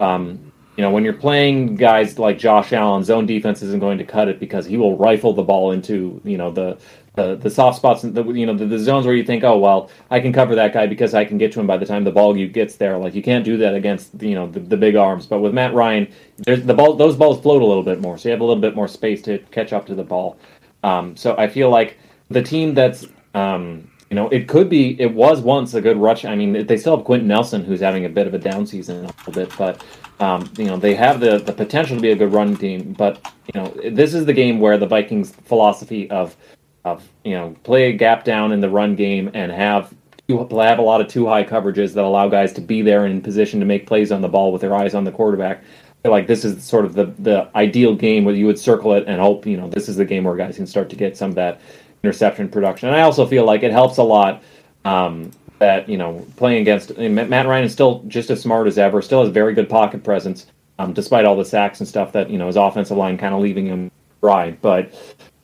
[0.00, 4.04] um, you know, when you're playing guys like Josh Allen, zone defense isn't going to
[4.04, 6.78] cut it because he will rifle the ball into, you know, the
[7.14, 9.58] the, the soft spots, and the you know the, the, zones where you think, oh
[9.58, 12.04] well, I can cover that guy because I can get to him by the time
[12.04, 12.96] the ball gets there.
[12.96, 15.26] Like you can't do that against you know the, the big arms.
[15.26, 16.06] But with Matt Ryan,
[16.46, 18.76] the ball; those balls float a little bit more, so you have a little bit
[18.76, 20.38] more space to catch up to the ball.
[20.84, 21.98] Um, so I feel like
[22.30, 23.04] the team that's
[23.34, 26.24] um, you know it could be it was once a good rush.
[26.24, 29.04] I mean they still have Quenton Nelson who's having a bit of a down season
[29.04, 29.84] a little bit, but
[30.20, 32.94] um, you know they have the the potential to be a good run team.
[32.94, 36.36] But you know this is the game where the Vikings philosophy of
[36.84, 39.94] of you know play a gap down in the run game and have
[40.28, 43.22] you have a lot of two high coverages that allow guys to be there in
[43.22, 45.64] position to make plays on the ball with their eyes on the quarterback.
[46.04, 49.20] Like this is sort of the the ideal game where you would circle it and
[49.20, 51.36] hope you know this is the game where guys can start to get some of
[51.36, 51.60] that
[52.02, 52.88] interception production.
[52.88, 54.42] And I also feel like it helps a lot
[54.84, 59.02] um, that you know playing against Matt Ryan is still just as smart as ever,
[59.02, 60.46] still has very good pocket presence,
[60.78, 63.40] um, despite all the sacks and stuff that you know his offensive line kind of
[63.40, 63.90] leaving him
[64.20, 64.52] dry.
[64.52, 64.94] But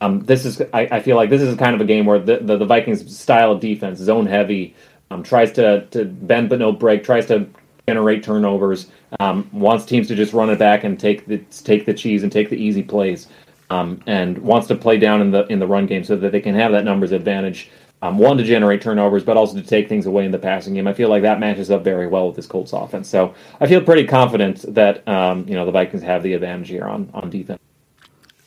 [0.00, 2.38] um, this is I, I, feel like this is kind of a game where the,
[2.38, 4.74] the, the Vikings style of defense, zone heavy,
[5.11, 7.48] um, tries to to bend but no break, tries to
[7.88, 8.88] generate turnovers,
[9.20, 12.32] um, wants teams to just run it back and take the take the cheese and
[12.32, 13.28] take the easy plays,
[13.74, 16.40] um, and wants to play down in the in the run game so that they
[16.40, 17.70] can have that numbers advantage.
[18.02, 20.86] Um, one to generate turnovers, but also to take things away in the passing game.
[20.86, 23.08] I feel like that matches up very well with this Colts offense.
[23.08, 26.84] So I feel pretty confident that um, you know the Vikings have the advantage here
[26.84, 27.60] on on defense.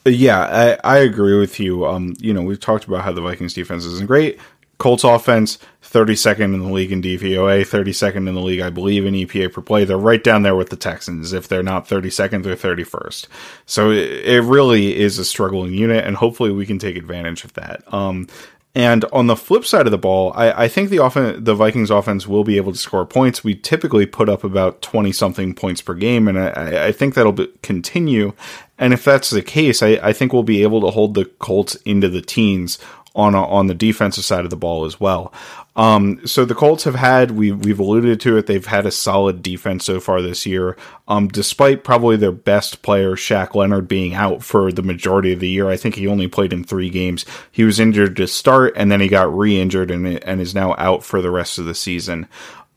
[0.06, 1.86] Yeah, I, I agree with you.
[1.86, 4.40] Um, you know, we've talked about how the Vikings defense isn't great.
[4.78, 5.58] Colts offense,
[5.90, 9.62] 32nd in the league in DVOA, 32nd in the league, I believe, in EPA per
[9.62, 9.86] play.
[9.86, 11.34] They're right down there with the Texans.
[11.34, 13.28] If they're not 32nd, they're 31st.
[13.66, 17.82] So it, really is a struggling unit, and hopefully we can take advantage of that.
[17.94, 18.28] Um,
[18.76, 21.90] and on the flip side of the ball, I, I think the offen- the Vikings
[21.90, 23.44] offense will be able to score points.
[23.44, 27.32] We typically put up about 20 something points per game, and I, I think that'll
[27.32, 28.34] be, continue.
[28.78, 31.76] And if that's the case, I, I think we'll be able to hold the Colts
[31.86, 32.78] into the teens
[33.18, 35.34] on a, on the defensive side of the ball as well.
[35.78, 38.48] Um, so the Colts have had we we've alluded to it.
[38.48, 40.76] They've had a solid defense so far this year,
[41.08, 45.48] um, despite probably their best player Shaq Leonard being out for the majority of the
[45.48, 45.70] year.
[45.70, 47.26] I think he only played in three games.
[47.52, 51.04] He was injured to start, and then he got re-injured and and is now out
[51.04, 52.28] for the rest of the season.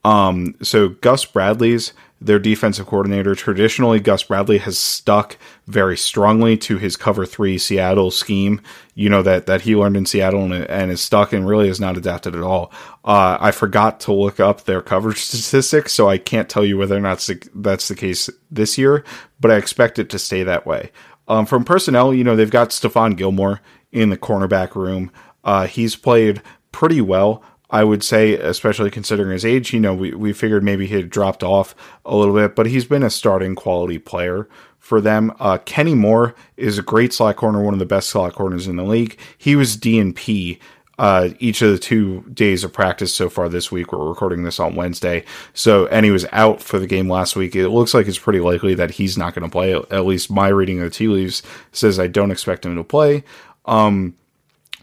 [0.04, 3.34] Um, so Gus Bradley's their defensive coordinator.
[3.34, 5.38] Traditionally, Gus Bradley has stuck
[5.70, 8.60] very strongly to his cover three Seattle scheme.
[8.94, 11.80] You know that that he learned in Seattle and, and is stuck and really is
[11.80, 12.72] not adapted at all.
[13.04, 16.96] Uh, I forgot to look up their coverage statistics, so I can't tell you whether
[16.96, 19.04] or not that's the case this year.
[19.40, 20.90] But I expect it to stay that way.
[21.28, 23.60] Um, from personnel, you know they've got Stephon Gilmore
[23.92, 25.10] in the cornerback room.
[25.44, 26.42] Uh, he's played
[26.72, 27.42] pretty well.
[27.72, 31.08] I would say, especially considering his age, you know, we, we figured maybe he had
[31.08, 34.48] dropped off a little bit, but he's been a starting quality player
[34.90, 35.32] for them.
[35.38, 38.74] Uh, Kenny Moore is a great slot corner, one of the best slot corners in
[38.74, 39.16] the league.
[39.38, 40.58] He was DNP
[40.98, 43.92] uh, each of the two days of practice so far this week.
[43.92, 45.24] We're recording this on Wednesday.
[45.54, 47.54] So, and he was out for the game last week.
[47.54, 49.72] It looks like it's pretty likely that he's not going to play.
[49.72, 53.22] At least my reading of the tea leaves says I don't expect him to play.
[53.66, 54.16] Um,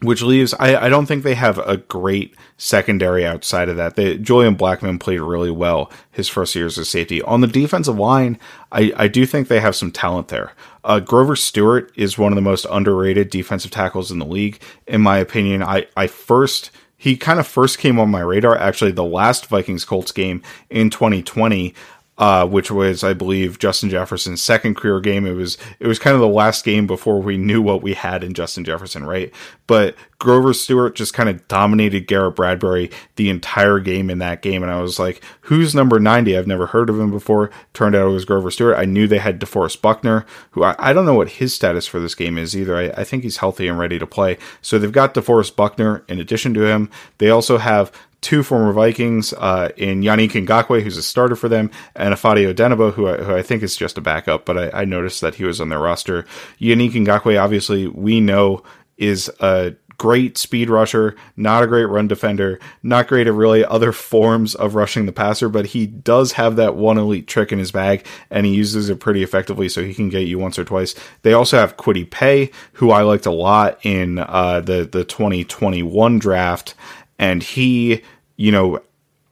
[0.02, 3.96] which leaves I, I don't think they have a great secondary outside of that.
[3.96, 7.22] They, Julian Blackmon played really well his first years as safety.
[7.22, 8.40] On the defensive line,
[8.72, 10.54] I, I do think they have some talent there.
[10.84, 15.02] Uh, Grover Stewart is one of the most underrated defensive tackles in the league, in
[15.02, 15.64] my opinion.
[15.64, 19.86] I, I first he kind of first came on my radar actually the last Vikings
[19.86, 21.76] Colts game in 2020
[22.18, 25.26] uh, which was, I believe, Justin Jefferson's second career game.
[25.26, 28.24] It was it was kind of the last game before we knew what we had
[28.24, 29.32] in Justin Jefferson, right?
[29.68, 34.64] But Grover Stewart just kind of dominated Garrett Bradbury the entire game in that game,
[34.64, 36.36] and I was like, "Who's number ninety?
[36.36, 38.78] I've never heard of him before." Turned out it was Grover Stewart.
[38.78, 42.00] I knew they had DeForest Buckner, who I, I don't know what his status for
[42.00, 42.76] this game is either.
[42.76, 44.40] I, I think he's healthy and ready to play.
[44.62, 46.90] So they've got DeForest Buckner in addition to him.
[47.20, 47.92] They also have
[48.22, 52.94] two former Vikings uh, in Yannick Ngakoue, who's a starter for them, and Ifeadi Odenigbo,
[52.94, 55.44] who I, who I think is just a backup, but I, I noticed that he
[55.44, 56.26] was on their roster.
[56.60, 58.64] Yannick Ngakoue, obviously, we know
[58.98, 63.92] is a great speed rusher, not a great run defender, not great at really other
[64.08, 67.72] forms of rushing the passer, but he does have that one elite trick in his
[67.72, 70.94] bag and he uses it pretty effectively so he can get you once or twice.
[71.24, 76.20] They also have Kwity Paye, who I liked a lot in uh, the, the 2021
[76.20, 76.76] draft
[77.20, 78.02] and he,
[78.36, 78.80] you know,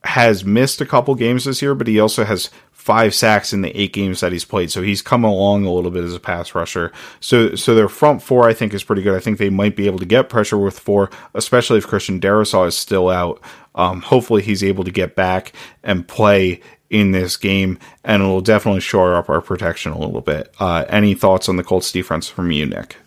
[0.03, 3.75] has missed a couple games this year, but he also has five sacks in the
[3.79, 4.69] eight games that he's played.
[4.69, 6.91] So he's come along a little bit as a pass rusher.
[7.19, 9.15] So so their front four I think is pretty good.
[9.15, 12.67] I think they might be able to get pressure with four, especially if Christian Darrisaw
[12.67, 13.41] is still out.
[13.73, 15.51] Um, hopefully he's able to get back
[15.83, 16.61] and play
[16.91, 20.53] in this game, and it will definitely shore up our protection a little bit.
[20.59, 22.97] Uh, any thoughts on the Colts defense from you, Nick?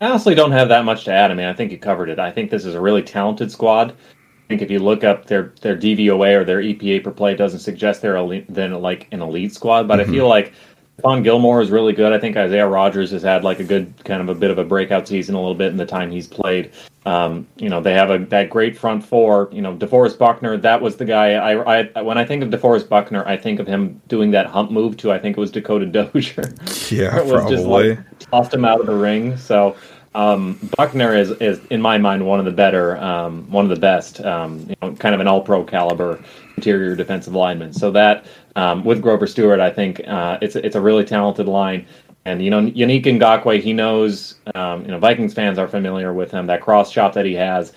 [0.00, 1.30] I honestly don't have that much to add.
[1.30, 2.18] I mean, I think you covered it.
[2.18, 3.92] I think this is a really talented squad.
[3.92, 7.36] I think if you look up their their DVOA or their EPA per play, it
[7.36, 9.88] doesn't suggest they're elite, then like an elite squad.
[9.88, 10.10] But mm-hmm.
[10.10, 10.52] I feel like
[10.98, 12.12] Stephon Gilmore is really good.
[12.12, 14.64] I think Isaiah Rodgers has had like a good kind of a bit of a
[14.64, 16.70] breakout season a little bit in the time he's played.
[17.06, 19.48] Um, you know, they have a that great front four.
[19.52, 21.32] You know, DeForest Buckner, that was the guy.
[21.32, 24.70] I, I when I think of DeForest Buckner, I think of him doing that hump
[24.70, 26.54] move to I think it was Dakota Dozier.
[26.90, 27.56] Yeah, it was probably.
[27.56, 29.36] just like tossed him out of the ring.
[29.36, 29.74] So
[30.14, 33.80] um, Buckner is is in my mind one of the better, um, one of the
[33.80, 34.20] best.
[34.20, 36.22] Um, you know, kind of an All Pro caliber
[36.64, 37.72] interior defensive lineman.
[37.72, 41.86] So that um, with Grover Stewart, I think uh, it's it's a really talented line.
[42.24, 44.36] And you know, Yannick Ngakoue, he knows.
[44.54, 46.46] Um, you know, Vikings fans are familiar with him.
[46.46, 47.74] That cross chop that he has,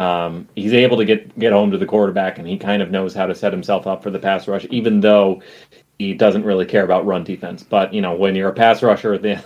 [0.00, 3.14] um, he's able to get get home to the quarterback, and he kind of knows
[3.14, 5.42] how to set himself up for the pass rush, even though
[5.98, 7.62] he doesn't really care about run defense.
[7.62, 9.42] But you know, when you're a pass rusher, then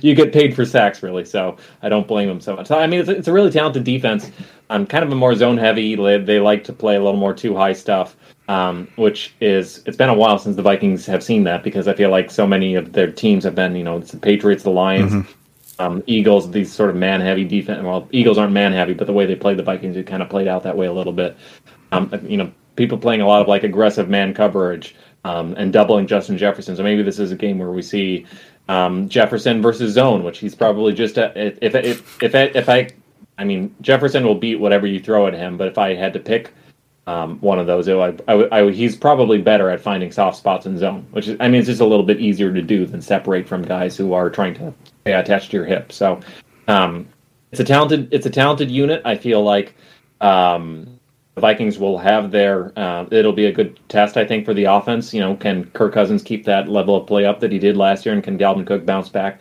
[0.00, 1.24] you get paid for sacks, really.
[1.24, 2.68] So I don't blame him so much.
[2.68, 4.30] So, I mean, it's, it's a really talented defense.
[4.70, 5.94] I'm kind of a more zone heavy.
[5.94, 8.16] They like to play a little more two high stuff
[8.48, 11.94] um, which is it's been a while since the Vikings have seen that because I
[11.94, 14.70] feel like so many of their teams have been you know it's the Patriots, the
[14.70, 15.82] Lions, mm-hmm.
[15.82, 17.82] um, Eagles, these sort of man heavy defense.
[17.82, 20.28] Well, Eagles aren't man heavy, but the way they played the Vikings, it kind of
[20.28, 21.36] played out that way a little bit.
[21.92, 24.94] Um, you know, people playing a lot of like aggressive man coverage
[25.24, 26.76] um, and doubling Justin Jefferson.
[26.76, 28.26] So maybe this is a game where we see
[28.68, 32.90] um, Jefferson versus zone, which he's probably just a, if if if if, if I
[33.38, 36.20] I mean Jefferson will beat whatever you throw at him, but if I had to
[36.20, 36.52] pick
[37.06, 37.88] um, one of those.
[37.88, 41.48] I, I, I, he's probably better at finding soft spots in zone, which is, I
[41.48, 44.30] mean, it's just a little bit easier to do than separate from guys who are
[44.30, 44.72] trying to
[45.02, 45.92] stay attached to your hip.
[45.92, 46.20] So,
[46.68, 47.08] um,
[47.52, 49.02] it's a talented, it's a talented unit.
[49.04, 49.74] I feel like,
[50.20, 50.93] um,
[51.36, 55.12] Vikings will have their, uh, it'll be a good test, I think, for the offense.
[55.12, 58.06] You know, can Kirk Cousins keep that level of play up that he did last
[58.06, 59.40] year, and can Dalvin Cook bounce back,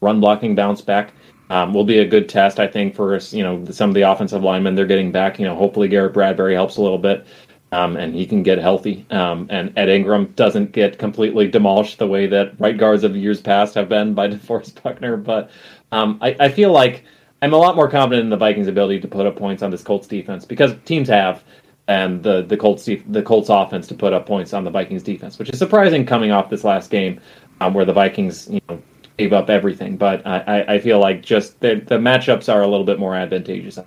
[0.00, 1.12] run blocking bounce back?
[1.50, 4.42] um, will be a good test, I think, for you know some of the offensive
[4.42, 5.38] linemen they're getting back.
[5.38, 7.26] You know, hopefully Garrett Bradbury helps a little bit,
[7.72, 9.06] um, and he can get healthy.
[9.10, 13.40] Um, and Ed Ingram doesn't get completely demolished the way that right guards of years
[13.40, 15.16] past have been by DeForest Buckner.
[15.16, 15.50] But
[15.92, 17.04] um, I, I feel like
[17.42, 19.82] I'm a lot more confident in the Vikings' ability to put up points on this
[19.82, 21.44] Colts defense because teams have.
[21.86, 25.38] And the the Colts the Colts offense to put up points on the Vikings defense,
[25.38, 27.20] which is surprising coming off this last game,
[27.60, 28.80] um, where the Vikings you know
[29.18, 29.96] gave up everything.
[29.96, 33.78] But I, I feel like just the, the matchups are a little bit more advantageous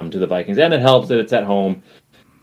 [0.00, 1.82] um, to the Vikings, and it helps that it's at home.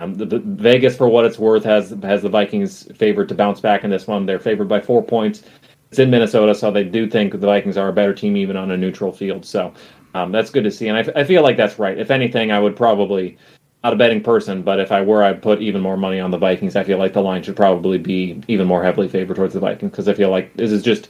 [0.02, 3.60] Um, the, the, Vegas, for what it's worth, has has the Vikings favored to bounce
[3.60, 4.26] back in this one.
[4.26, 5.44] They're favored by four points.
[5.90, 8.72] It's in Minnesota, so they do think the Vikings are a better team even on
[8.72, 9.46] a neutral field.
[9.46, 9.74] So
[10.14, 11.98] um, that's good to see, and I, I feel like that's right.
[11.98, 13.38] If anything, I would probably
[13.84, 16.38] not a betting person, but if I were, I'd put even more money on the
[16.38, 16.76] Vikings.
[16.76, 19.92] I feel like the line should probably be even more heavily favored towards the Vikings
[19.92, 21.10] because I feel like this is just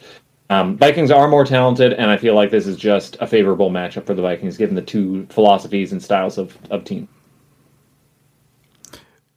[0.49, 4.05] um, Vikings are more talented, and I feel like this is just a favorable matchup
[4.05, 7.07] for the Vikings, given the two philosophies and styles of, of team.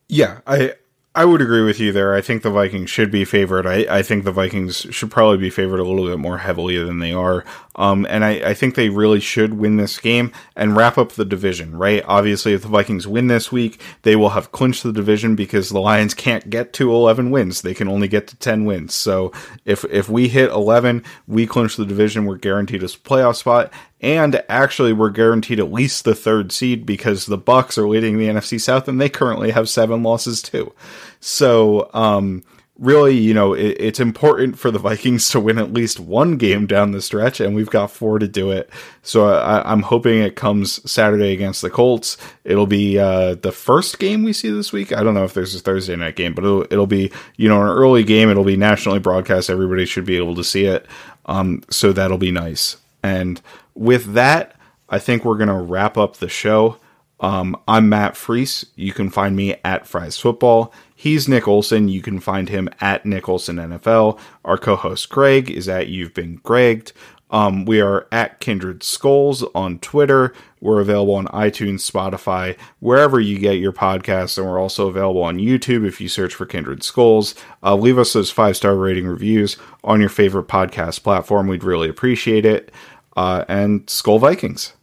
[0.08, 0.74] Yeah, I
[1.14, 2.14] I would agree with you there.
[2.14, 3.66] I think the Vikings should be favored.
[3.66, 7.00] I, I think the Vikings should probably be favored a little bit more heavily than
[7.00, 7.44] they are.
[7.76, 11.26] Um, and I, I think they really should win this game and wrap up the
[11.26, 12.02] division, right?
[12.06, 15.80] Obviously, if the Vikings win this week, they will have clinched the division because the
[15.80, 17.60] Lions can't get to 11 wins.
[17.60, 18.94] They can only get to 10 wins.
[18.94, 19.32] So
[19.66, 22.24] if, if we hit 11, we clinch the division.
[22.24, 23.70] We're guaranteed a playoff spot
[24.02, 28.26] and actually we're guaranteed at least the third seed because the Bucs are leading the
[28.26, 30.74] NFC South and they currently have seven losses too.
[31.20, 32.42] So, um,
[32.78, 36.66] really, you know, it, it's important for the Vikings to win at least one game
[36.66, 38.68] down the stretch, and we've got four to do it.
[39.02, 42.16] So I, am hoping it comes Saturday against the Colts.
[42.44, 44.92] It'll be uh, the first game we see this week.
[44.92, 47.62] I don't know if there's a Thursday night game, but it'll, it'll be you know
[47.62, 48.28] an early game.
[48.30, 49.48] It'll be nationally broadcast.
[49.48, 50.86] Everybody should be able to see it.
[51.26, 52.76] Um, so that'll be nice.
[53.04, 53.40] And
[53.74, 54.56] with that,
[54.88, 56.78] I think we're going to wrap up the show.
[57.20, 58.66] Um, I'm Matt Freese.
[58.74, 60.72] You can find me at Fries Football.
[60.94, 61.88] He's Nick Olson.
[61.88, 64.18] You can find him at Nick Olson NFL.
[64.44, 66.92] Our co-host Greg is at You've Been Gregged.
[67.30, 70.34] Um, we are at Kindred Skulls on Twitter.
[70.60, 75.38] We're available on iTunes, Spotify, wherever you get your podcasts, and we're also available on
[75.38, 77.34] YouTube if you search for Kindred Skulls.
[77.62, 81.46] Uh, leave us those five star rating reviews on your favorite podcast platform.
[81.48, 82.70] We'd really appreciate it
[83.16, 84.74] uh, and Skol Vikings.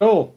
[0.00, 0.34] Cool.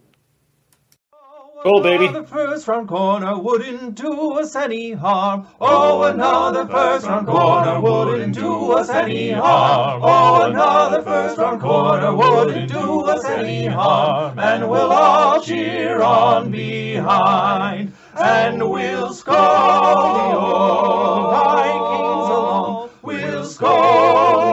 [1.63, 2.09] Cool, baby.
[2.09, 5.47] The first round corner wouldn't do us any harm.
[5.61, 10.01] Oh, another first round corner wouldn't do us any harm.
[10.03, 14.37] Oh, another first round corner wouldn't do us any harm.
[14.39, 17.93] And we'll all cheer on behind.
[18.21, 22.89] And we'll score the old Vikings along.
[23.03, 24.52] We'll score.